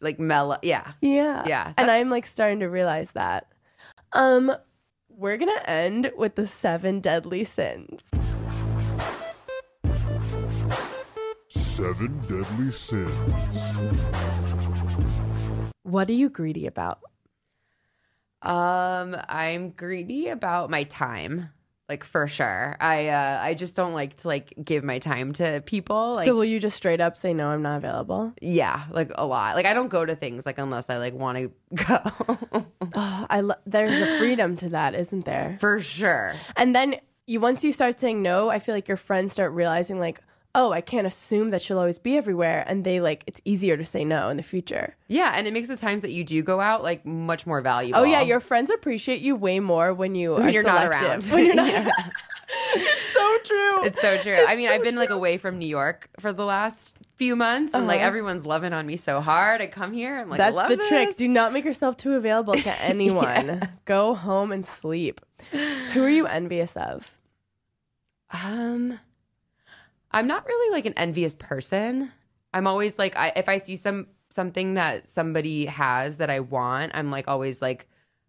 [0.00, 0.58] like mellow.
[0.62, 0.92] Yeah.
[1.00, 1.44] Yeah.
[1.46, 1.72] Yeah.
[1.76, 3.46] And I'm like starting to realize that.
[4.12, 4.54] Um
[5.16, 8.10] we're going to end with the seven deadly sins.
[11.48, 13.12] Seven deadly sins.
[15.84, 16.98] What are you greedy about?
[18.44, 21.50] Um, I'm greedy about my time.
[21.86, 22.76] Like for sure.
[22.80, 26.14] I uh I just don't like to like give my time to people.
[26.16, 28.32] Like so will you just straight up say no, I'm not available?
[28.40, 29.54] yeah, like a lot.
[29.54, 31.52] Like I don't go to things like unless I like want to
[31.84, 32.66] go.
[32.94, 35.58] Oh, I lo- there's a freedom to that, isn't there?
[35.60, 36.34] for sure.
[36.56, 39.98] And then you once you start saying no, I feel like your friends start realizing
[39.98, 40.20] like,
[40.54, 43.84] "Oh, I can't assume that she'll always be everywhere." And they like it's easier to
[43.84, 44.96] say no in the future.
[45.08, 48.00] Yeah, and it makes the times that you do go out like much more valuable.
[48.00, 51.24] Oh yeah, your friends appreciate you way more when you When are you're not around.
[51.32, 51.90] When you're not Yeah.
[52.76, 53.84] It's so true.
[53.84, 54.36] It's so true.
[54.46, 57.86] I mean, I've been like away from New York for the last few months, and
[57.86, 58.06] like Uh-huh.
[58.06, 59.60] everyone's loving on me so hard.
[59.60, 61.16] I come here, I'm like, That's the trick.
[61.16, 63.68] Do not make yourself too available to anyone.
[63.84, 65.20] Go home and sleep.
[65.92, 67.10] Who are you envious of?
[68.30, 68.98] Um,
[70.14, 72.10] I'm not really like an envious person.
[72.52, 76.92] I'm always like, I, if I see some something that somebody has that I want,
[76.94, 77.88] I'm like always like,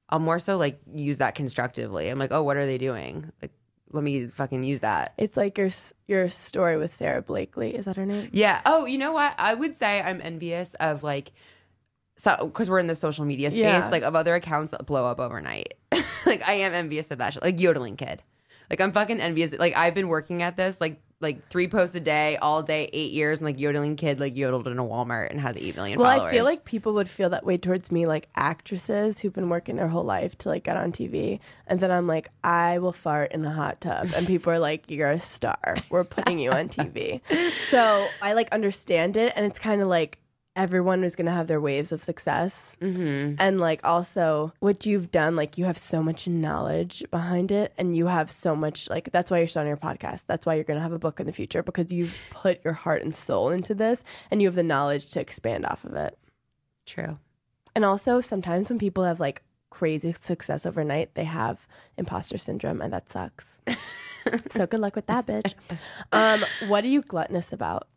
[0.09, 2.09] I'll more so like use that constructively.
[2.09, 3.31] I'm like, oh, what are they doing?
[3.41, 3.51] Like,
[3.91, 5.13] let me fucking use that.
[5.17, 5.69] It's like your
[6.07, 7.75] your story with Sara Blakely.
[7.75, 8.29] Is that her name?
[8.33, 8.61] Yeah.
[8.65, 9.33] Oh, you know what?
[9.37, 11.31] I would say I'm envious of like,
[12.17, 13.89] so because we're in the social media space, Yeah.
[13.89, 15.75] like of other accounts that blow up overnight.
[16.25, 17.43] like I am envious of that shit.
[17.43, 18.23] Like yodeling kid.
[18.69, 19.53] Like I'm fucking envious.
[19.53, 23.11] Like I've been working at this like like three posts a day, all day, eight
[23.11, 26.11] years, and like yodeling kid like yodeled in a Walmart and has eight million Well,
[26.11, 26.29] followers.
[26.29, 29.77] I feel like people would feel that way towards me, like actresses who've been working
[29.77, 33.31] their whole life to like get on TV, and then I'm like, I will fart
[33.31, 35.77] in a hot tub, and people are like, "You're a star.
[35.89, 37.21] We're putting you on TV."
[37.69, 40.19] so I like understand it, and it's kind of like
[40.55, 43.35] everyone is gonna have their waves of success, Mhm.
[43.39, 47.95] and like also what you've done, like you have so much knowledge behind it, and
[47.95, 50.25] you have so much like that's why you're starting your podcast.
[50.27, 53.01] That's why you're gonna have a book in the future because you've put your heart
[53.03, 56.17] and soul into this, and you have the knowledge to expand off of it.
[56.85, 57.17] true.
[57.75, 62.93] And also, sometimes when people have like crazy success overnight, they have imposter syndrome, and
[62.93, 63.59] that sucks.
[64.51, 65.53] so good luck with that, bitch.
[66.13, 67.87] Um, what are you gluttonous about?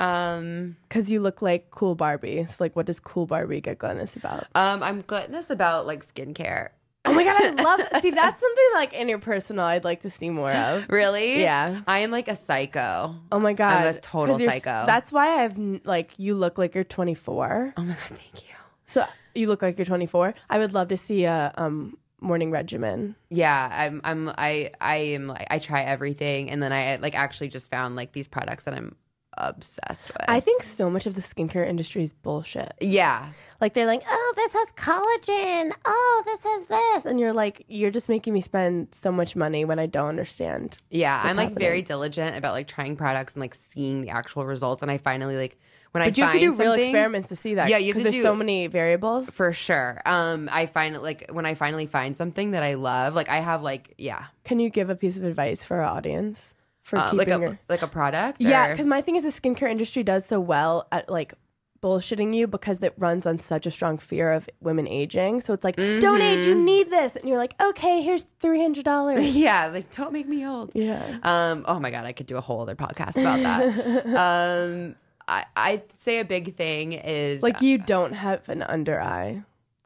[0.00, 2.44] Um, Because you look like cool Barbie.
[2.46, 4.46] So, like, what does cool Barbie get gluttonous about?
[4.54, 6.70] um, I'm gluttonous about like skincare.
[7.04, 7.80] Oh my god, I love.
[8.02, 10.88] See, that's something like in your personal I'd like to see more of.
[10.88, 11.40] Really?
[11.40, 11.80] Yeah.
[11.86, 13.16] I am like a psycho.
[13.32, 14.84] Oh my god, I'm a total 'Cause you're psycho.
[14.86, 17.74] That's why I've n- like you look like you're 24.
[17.76, 18.54] Oh my god, thank you.
[18.86, 20.34] So you look like you're 24.
[20.50, 23.16] I would love to see a um morning regimen.
[23.30, 27.48] Yeah, I'm I'm I I am like I try everything and then I like actually
[27.48, 28.94] just found like these products that I'm
[29.38, 30.24] obsessed with.
[30.28, 32.72] I think so much of the skincare industry is bullshit.
[32.80, 33.28] yeah.
[33.60, 35.72] Like they're like, oh, this has collagen.
[35.84, 39.64] Oh, this has this, and you're like, you're just making me spend so much money
[39.64, 40.76] when I don't understand.
[40.90, 41.58] Yeah, I'm like happening?
[41.60, 45.36] very diligent about like trying products and like seeing the actual results and I finally
[45.36, 45.56] like
[45.92, 47.68] when I But you have to do real experiments to see that.
[47.68, 49.30] Yeah, you have to there's do- so many variables.
[49.30, 50.02] for sure.
[50.06, 53.62] Um I find like when I finally find something that I love, like I have
[53.62, 57.28] like yeah, Can you give a piece of advice for our audience for uh, like
[57.28, 58.40] a your like a product.
[58.40, 61.34] Yeah, because my thing is the skincare industry does so well at like
[61.82, 65.40] bullshitting you because it runs on such a strong fear of women aging.
[65.40, 66.48] So it's like, don't age, Mm-hmm.
[66.48, 67.16] you need this.
[67.16, 69.30] And you're like, okay, here's $300.
[69.34, 70.70] yeah, like don't make me old.
[70.74, 71.18] yeah.
[71.24, 74.06] Um, oh my god, I could do a whole other podcast about that.
[74.06, 74.94] um,
[75.26, 79.42] I I'd say a big thing is Like you don't have an under eye.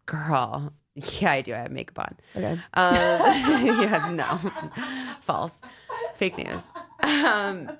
[0.07, 0.73] girl.
[1.21, 1.53] Yeah, I do.
[1.55, 2.17] I have makeup on.
[2.35, 2.53] Okay.
[2.53, 2.95] Um,
[3.83, 4.51] yeah, no,
[5.21, 5.61] false,
[6.15, 6.73] fake news.
[7.03, 7.71] Um,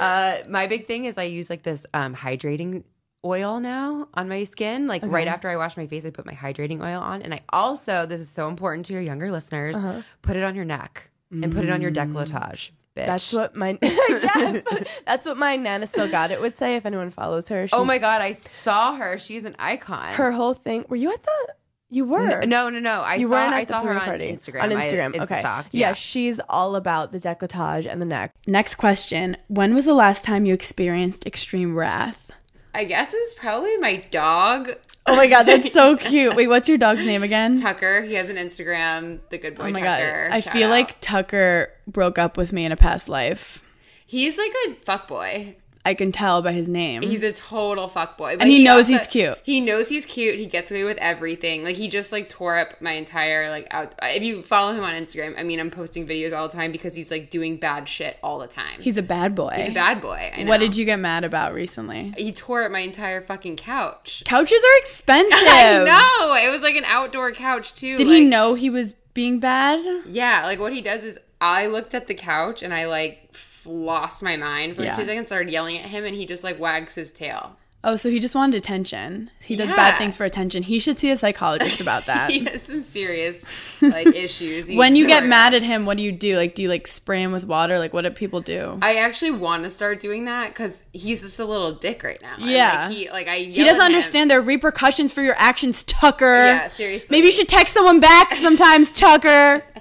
[0.00, 2.84] uh, my big thing is I use like this um, hydrating
[3.24, 4.86] oil now on my skin.
[4.86, 7.40] Like right after I wash my face, I put my hydrating oil on, and I
[7.50, 9.76] also this is so important to your younger listeners.
[9.76, 10.02] Uh-huh.
[10.22, 12.70] Put it on your neck and put it on your decolletage.
[12.98, 13.06] Bitch.
[13.06, 14.74] That's what my yes,
[15.06, 17.68] that's what my Nana still got it would say if anyone follows her.
[17.72, 19.18] Oh my god, I saw her.
[19.18, 20.14] She's an icon.
[20.14, 20.84] Her whole thing.
[20.88, 21.54] Were you at the?
[21.90, 22.44] You were.
[22.44, 23.00] no, no, no.
[23.00, 24.30] I you saw weren't I the saw her on party.
[24.30, 24.62] Instagram.
[24.64, 25.40] On Instagram, I, okay.
[25.40, 25.88] Stalked, yeah.
[25.88, 25.92] yeah.
[25.94, 28.34] she's all about the decolletage and the neck.
[28.46, 29.38] Next question.
[29.46, 32.30] When was the last time you experienced extreme wrath?
[32.74, 34.72] I guess it's probably my dog,
[35.08, 36.36] Oh my god, that's so cute.
[36.36, 37.60] Wait, what's your dog's name again?
[37.60, 38.02] Tucker.
[38.02, 40.28] He has an Instagram, the Good Boy Oh my Tucker.
[40.28, 40.36] god.
[40.36, 40.70] I Shout feel out.
[40.70, 43.62] like Tucker broke up with me in a past life.
[44.06, 45.54] he's like a fuckboy.
[45.88, 47.00] I can tell by his name.
[47.00, 48.18] He's a total fuckboy.
[48.18, 49.38] But And he knows he's cute.
[49.42, 50.38] He knows he's cute.
[50.38, 51.64] He gets away with everything.
[51.64, 53.94] Like he just like tore up my entire like out.
[54.02, 56.94] If you follow him on Instagram, I mean, I'm posting videos all the time because
[56.94, 58.82] he's like doing bad shit all the time.
[58.82, 59.54] He's a bad boy.
[59.56, 60.30] He's a bad boy.
[60.36, 60.50] I know.
[60.50, 62.12] What did you get mad about recently?
[62.18, 64.24] He tore up my entire fucking couch.
[64.26, 65.38] Couches are expensive.
[65.40, 66.34] I know.
[66.34, 67.96] It was like an outdoor couch too.
[67.96, 70.02] Did like, he know he was being bad?
[70.06, 73.34] Yeah, like what he does is I looked at the couch and I like
[73.68, 74.94] lost my mind for like Yeah.
[74.96, 77.56] two seconds, started yelling at him, and he just like wags his tail.
[77.84, 79.30] Oh, so he just wanted attention.
[79.40, 80.64] He does bad things for attention.
[80.64, 82.28] He should see a psychologist about that.
[82.28, 83.44] He has some serious
[83.80, 84.68] like issues.
[84.68, 86.36] when you get mad at him, what do you do?
[86.36, 87.78] Like, do you like spray him with water?
[87.78, 88.80] Like, what do people do?
[88.82, 92.34] I actually want to start doing that because he's just a little dick right now.
[92.34, 92.86] And, Yeah.
[92.88, 93.38] like, he like I.
[93.38, 96.24] He doesn't understand there are repercussions for your actions, Tucker.
[96.34, 97.08] Yeah, seriously.
[97.16, 99.62] Maybe you should text someone back sometimes, Tucker.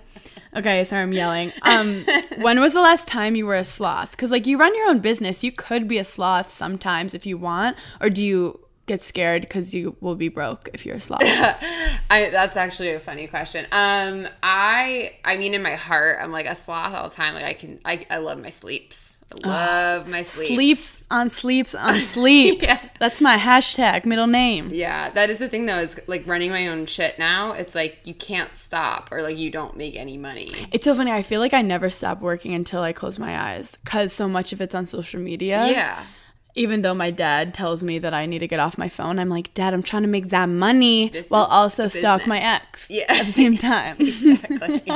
[0.58, 1.54] Okay, sorry, I'm yelling.
[1.62, 2.04] Um,
[2.38, 4.12] when was the last time you were a sloth?
[4.12, 7.38] Because like you run your own business, you could be a sloth sometimes if you
[7.38, 11.22] want, or do you get scared because you will be broke if you're a sloth?
[11.24, 13.66] I, that's actually a funny question.
[13.72, 17.36] Um, I, I mean, in my heart, I'm like a sloth all the time.
[17.36, 19.17] Like I can, I, I love my sleeps.
[19.44, 20.54] I love my sleeps.
[20.54, 22.68] sleeps on sleeps on sleeps.
[23.00, 24.70] That's my hashtag middle name.
[24.72, 25.80] Yeah, that is the thing though.
[25.80, 27.52] Is like running my own shit now.
[27.52, 30.52] It's like you can't stop, or like you don't make any money.
[30.72, 31.12] It's so funny.
[31.12, 34.54] I feel like I never stop working until I close my eyes because so much
[34.54, 35.68] of it's on social media.
[35.68, 36.06] Yeah,
[36.56, 39.30] even though my dad tells me that I need to get off my phone, I'm
[39.30, 43.06] like, Dad, I'm trying to make that money while also stalk my ex Yeah.
[43.10, 43.98] at the same time.
[44.00, 44.82] Exactly.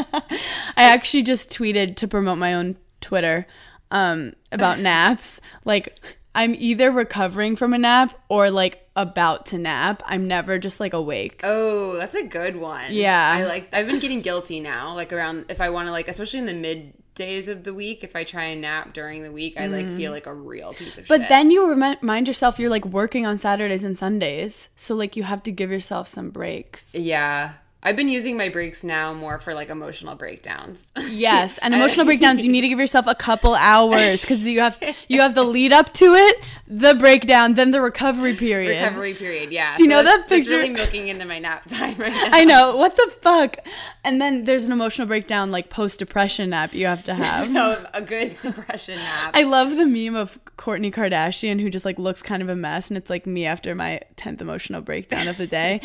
[0.75, 3.45] I actually just tweeted to promote my own Twitter
[3.91, 5.39] um, about naps.
[5.65, 5.99] Like,
[6.33, 10.01] I'm either recovering from a nap or like about to nap.
[10.05, 11.41] I'm never just like awake.
[11.43, 12.85] Oh, that's a good one.
[12.89, 13.31] Yeah.
[13.35, 14.93] I like I've been getting guilty now.
[14.95, 18.03] Like around if I want to like especially in the mid days of the week,
[18.03, 20.97] if I try and nap during the week, I like feel like a real piece
[20.97, 21.07] of.
[21.07, 21.29] But shit.
[21.29, 24.69] then you remind yourself you're like working on Saturdays and Sundays.
[24.77, 26.95] So like you have to give yourself some breaks.
[26.95, 27.55] Yeah.
[27.83, 30.91] I've been using my breaks now more for like emotional breakdowns.
[31.11, 32.43] Yes, and emotional breakdowns.
[32.45, 34.77] You need to give yourself a couple hours because you have
[35.07, 38.81] you have the lead up to it, the breakdown, then the recovery period.
[38.81, 39.75] Recovery period, yeah.
[39.75, 40.51] Do you know that's- that picture?
[40.51, 42.29] really milking into my nap time right now.
[42.31, 43.57] I know what the fuck.
[44.03, 47.49] And then there's an emotional breakdown like post depression nap you have to have.
[47.49, 47.61] know.
[47.81, 49.31] Oh, a good depression nap.
[49.35, 52.89] I love the meme of Kourtney Kardashian who just like looks kind of a mess,
[52.89, 55.81] and it's like me after my tenth emotional breakdown of the day.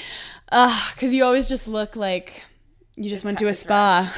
[0.53, 2.43] Ugh, because you always just look like
[2.97, 4.11] you just went to a spa.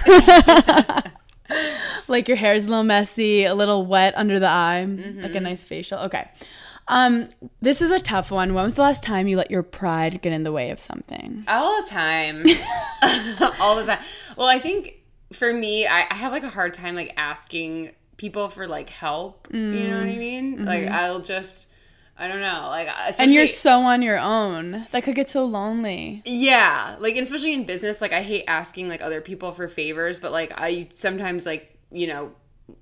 [2.08, 5.28] like your hair is a little messy, a little wet under the eye, like a
[5.28, 5.44] mm-hmm.
[5.44, 5.98] nice facial.
[6.00, 6.28] Okay.
[6.88, 7.28] Um,
[7.60, 8.54] this is a tough one.
[8.54, 11.44] When was the last time you let your pride get in the way of something?
[11.48, 12.44] all the time
[13.60, 14.00] all the time
[14.36, 14.94] well i think
[15.32, 19.48] for me I, I have like a hard time like asking people for like help
[19.52, 20.18] you know what i mm.
[20.18, 20.94] mean like mm-hmm.
[20.94, 21.68] i'll just
[22.18, 22.88] i don't know like.
[23.18, 24.86] And you're so on your own.
[24.90, 26.22] That could get so lonely.
[26.24, 30.18] yeah like and especially in business like i hate asking like other people for favors
[30.18, 32.32] but like i sometimes like you know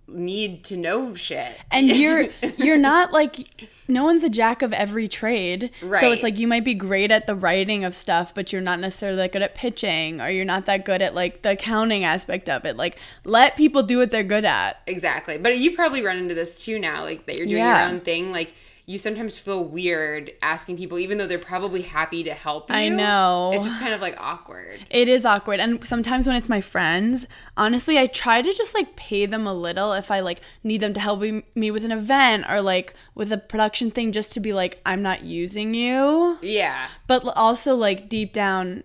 [0.08, 2.26] need to know shit and you're
[2.56, 6.00] you're not like no one's a jack of every trade Right.
[6.00, 8.80] so it's like you might be great at the writing of stuff but you're not
[8.80, 12.48] necessarily that good at pitching or you're not that good at like the accounting aspect
[12.48, 15.38] of it like let people do what they're good at Exactly.
[15.38, 17.86] But you probably run into this too now, like that you're doing Yeah.
[17.86, 18.30] your own thing.
[18.32, 18.52] Like
[18.88, 22.76] you sometimes feel weird asking people, even though they're probably happy to help you.
[22.76, 23.50] I know.
[23.52, 24.78] It's just kind of like awkward.
[24.90, 27.26] it is awkward and sometimes when it's my friends
[27.56, 30.92] honestly i try to just like pay them a little if i like need them
[30.94, 34.40] to help me me with an event or like with a production thing just to
[34.40, 36.86] be like i'm not using you Yeah.
[37.06, 38.84] but also like deep down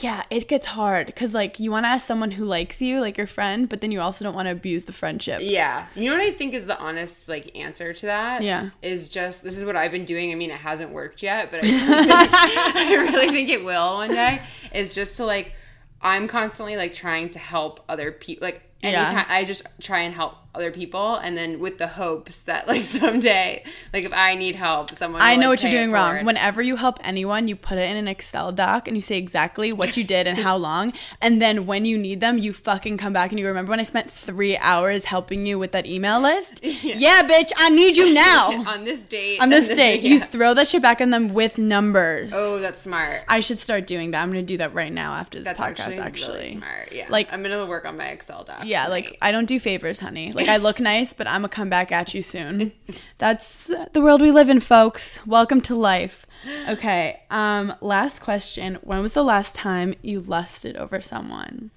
[0.00, 3.18] yeah it gets hard because like you want to ask someone who likes you like
[3.18, 5.86] your friend but then you also don't want to abuse the friendship Yeah.
[5.94, 8.42] You know what I think is the honest like answer to that?
[8.42, 8.70] Yeah.
[8.80, 10.32] Is just this is what I've been doing.
[10.32, 13.94] I mean, it hasn't worked yet, but I really, think, I really think it will
[13.96, 14.40] one day.
[14.74, 15.54] Is just to like
[16.00, 19.24] I'm constantly like trying to help other people like Yeah.
[19.28, 23.64] I just try and help other people and then with the hopes that like someday
[23.94, 26.10] like if I need help someone I know like, what you're doing wrong.
[26.10, 26.26] forward.
[26.26, 29.72] Whenever you help anyone, you put it in an Excel doc and you say exactly
[29.72, 30.92] what you did and how long.
[31.22, 33.84] And then when you need them, you fucking come back and you remember when I
[33.84, 36.60] spent three hours helping you with that email list?
[36.82, 38.64] Yeah, bitch, I need you now.
[38.66, 40.10] on this date On this date, yeah.
[40.10, 42.32] you throw that shit back in them with numbers.
[42.34, 44.22] oh that's smart I should start doing that.
[44.22, 45.80] I'm gonna do that right now after this that's podcast.
[45.88, 49.16] actually, Actually, really smart yeah Like- I'm gonna work on my Excel doc Yeah, like.
[49.22, 50.32] I don't do favors, honey.
[50.32, 52.72] Like I look nice, but I'm gonna come back at you soon.
[53.18, 55.24] That's the world we live in, folks.
[55.26, 56.26] Welcome to life.
[56.68, 57.20] Okay.
[57.30, 57.74] Um.
[57.80, 58.78] Last question.
[58.82, 61.70] When was the last time you lusted over someone?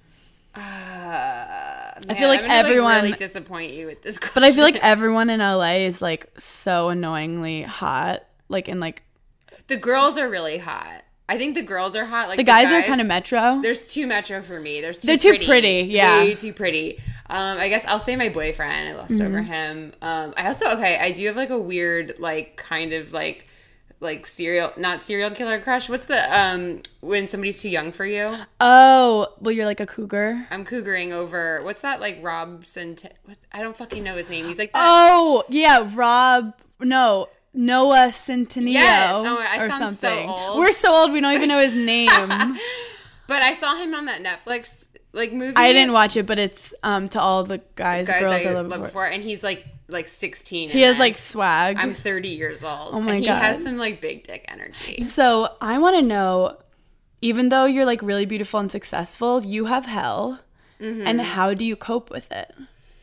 [0.58, 4.32] I feel like everyone- really disappoint you with this question.
[4.34, 8.24] But I feel like everyone in LA is like so annoyingly hot.
[8.48, 9.02] Like in like
[9.66, 11.02] the girls are really hot.
[11.28, 12.28] I think the girls are hot.
[12.28, 13.60] Like the guys, are kind of metro.
[13.60, 14.80] There's too metro for me.
[14.80, 15.46] There's too They're too pretty.
[15.46, 16.20] pretty, yeah.
[16.20, 16.98] way too pretty.
[17.28, 18.88] Um, I guess I'll say my boyfriend.
[18.88, 19.42] I over Mm-hmm.
[19.42, 19.92] him.
[20.00, 20.98] Um, I also okay.
[20.98, 23.48] I do have like a weird like kind of like
[23.98, 25.88] like serial not serial killer crush.
[25.88, 28.32] What's the um when somebody's too young for you?
[28.60, 30.46] Oh, well, you're like a cougar.
[30.52, 32.94] I'm cougaring over what's that like Robson?
[32.94, 34.46] T- what, I don't fucking know his name.
[34.46, 34.80] He's like that.
[34.86, 36.54] Oh, yeah, Rob.
[36.78, 39.12] No, Noah Centineo Yes.
[39.26, 40.28] Oh, or so something.
[40.28, 40.58] old.
[40.58, 42.10] We're so old we don't even know his name.
[43.28, 45.56] But I saw him on that Netflix like movie.
[45.56, 48.52] I didn't watch it, but it's um to all the guys, guys girls I I
[48.52, 48.84] love before.
[48.84, 49.06] before.
[49.06, 50.70] and he's like like 16.
[50.70, 51.76] He has like swag.
[51.76, 52.94] I'm 30 years old.
[52.94, 53.42] Oh my and he God.
[53.42, 55.02] has some like big dick energy.
[55.02, 56.56] so I want to know,
[57.20, 60.40] even though you're like really beautiful and successful, you have hell,
[60.80, 61.06] Mm-hmm.
[61.06, 62.52] and how do you cope with it?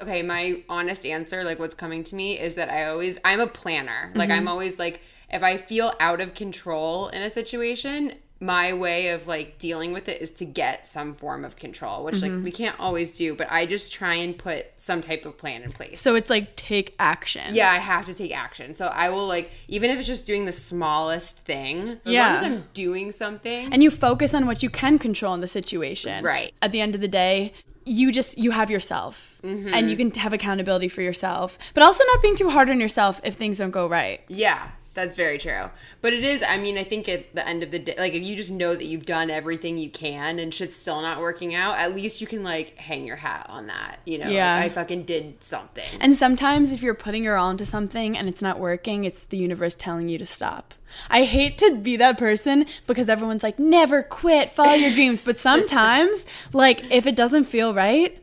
[0.03, 3.47] Okay, my honest answer, like what's coming to me, is that I always I'm a
[3.47, 4.11] planner.
[4.15, 4.39] Like Mm-hmm.
[4.39, 5.01] I'm always like
[5.31, 10.09] if I feel out of control in a situation, my way of like dealing with
[10.09, 12.35] it is to get some form of control, which Mm-hmm.
[12.35, 15.63] like we can't always do, but I just try and put some type of plan
[15.63, 16.01] in place.
[16.01, 17.55] So it's like take action.
[17.55, 18.73] yeah, I have to take action.
[18.73, 22.27] So I will like even if it's just doing the smallest thing, as Yeah.
[22.27, 23.71] long as I'm doing something.
[23.71, 26.23] And you focus on what you can control in the situation.
[26.23, 26.53] Right.
[26.61, 27.53] At the end of the day,
[27.86, 29.73] you just you have yourself Mm-hmm.
[29.73, 33.19] and you can have accountability for yourself but also not being too hard on yourself
[33.25, 35.65] if things don't go right Yeah, that's very true.
[36.01, 38.21] But it is, I mean, I think at the end of the day, like if
[38.23, 41.77] you just know that you've done everything you can and shit's still not working out,
[41.79, 43.97] at least you can like hang your hat on that.
[44.05, 44.55] You know, Yeah.
[44.55, 45.84] like, I fucking did something.
[45.99, 49.38] and sometimes if you're putting your all into something and it's not working it's the
[49.38, 50.73] universe telling you to stop
[51.09, 55.37] i hate to be that person because everyone's like never quit follow your dreams but
[55.49, 58.19] sometimes like if it doesn't feel right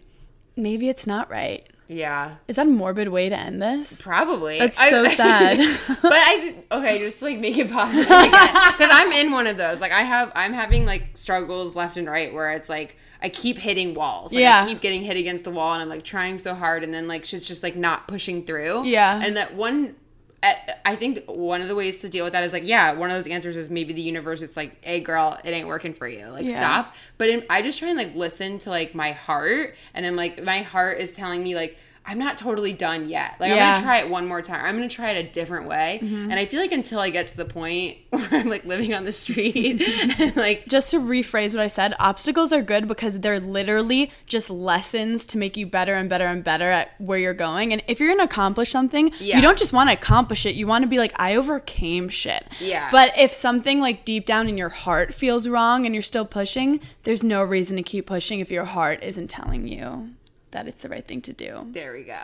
[0.57, 4.61] maybe it's not right yeah, is that a morbid way to end this probably.
[4.61, 5.59] That's I- so sad.
[6.01, 8.31] but I okay, just like make it positive because
[8.93, 9.81] I'm in one of those.
[9.81, 12.97] Like I have, I'm having like struggles left and right where it's like.
[13.23, 14.33] I keep hitting walls.
[14.33, 14.63] Like, Yeah.
[14.63, 17.07] I keep getting hit against the wall, and I'm like trying so hard, and then
[17.07, 18.87] like shit's just like not pushing through.
[18.87, 19.21] Yeah.
[19.23, 19.95] And that one,
[20.43, 23.11] I I think one of the ways to deal with that is like, yeah, one
[23.11, 24.43] of those answers is maybe the universe.
[24.43, 26.27] It's like, hey, girl, it ain't working for you.
[26.29, 26.57] Like, Yeah.
[26.59, 26.95] stop.
[27.19, 30.43] But in, I just try and like listen to like my heart, and I'm like,
[30.43, 31.77] my heart is telling me like.
[32.07, 33.37] I'm not totally done yet.
[33.39, 34.65] Like I'm gonna try it one more time.
[34.65, 36.01] I'm gonna try it a different way.
[36.03, 36.31] Mm-hmm.
[36.31, 39.05] And I feel like until I get to the point where I'm like living on
[39.05, 39.83] the street
[40.19, 44.51] and like just to rephrase what I said, obstacles are good because they're literally just
[44.51, 47.73] lessons to make you better and better and better at where you're going.
[47.73, 49.37] And if you're gonna accomplish something, Yeah.
[49.37, 50.55] you don't just want to accomplish it.
[50.57, 52.45] You want to be like, I overcame shit.
[52.59, 52.89] Yeah.
[52.91, 56.81] But if something like deep down in your heart feels wrong and you're still pushing,
[57.05, 60.11] there's no reason to keep pushing if your heart isn't telling you
[60.53, 61.67] that it's the right thing to do.
[61.71, 62.19] there we go.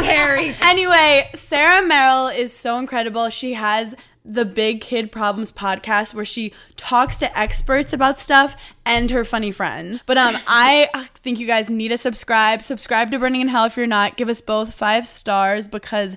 [0.00, 0.54] there we go.
[0.62, 3.28] Anyway, Sarah Merrill is so incredible.
[3.30, 9.10] She has the Big Kid Problems podcast where she talks to experts about stuff and
[9.10, 10.02] her funny friends.
[10.04, 10.90] But um I
[11.22, 12.62] think you guys need to subscribe.
[12.62, 14.16] Subscribe to Berning in Hell if you're not.
[14.16, 16.16] Give us both 5 stars because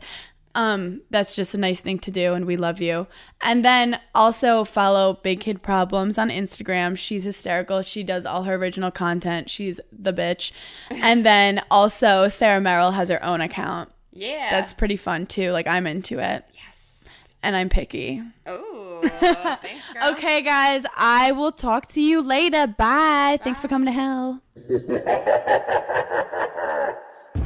[0.56, 3.08] um that's just a nice thing to do and we love you.
[3.41, 6.97] And then also follow Big Kid Problems on Instagram.
[6.97, 7.82] She's hysterical.
[7.82, 9.49] She does all her original content.
[9.49, 10.52] She's the bitch.
[10.89, 13.91] And then also Sarah Merrill has her own account.
[14.14, 14.49] Yeah.
[14.52, 15.52] That's pretty fun too.
[15.52, 16.45] Like I'm into it.
[16.54, 17.36] Yes.
[17.43, 18.22] And I'm picky.
[18.45, 19.02] oh
[19.62, 20.12] thanks, girl.
[20.12, 22.68] Okay, guys, I will talk to you later.
[22.68, 23.39] Bye.
[23.43, 24.41] Thanks for coming to hell.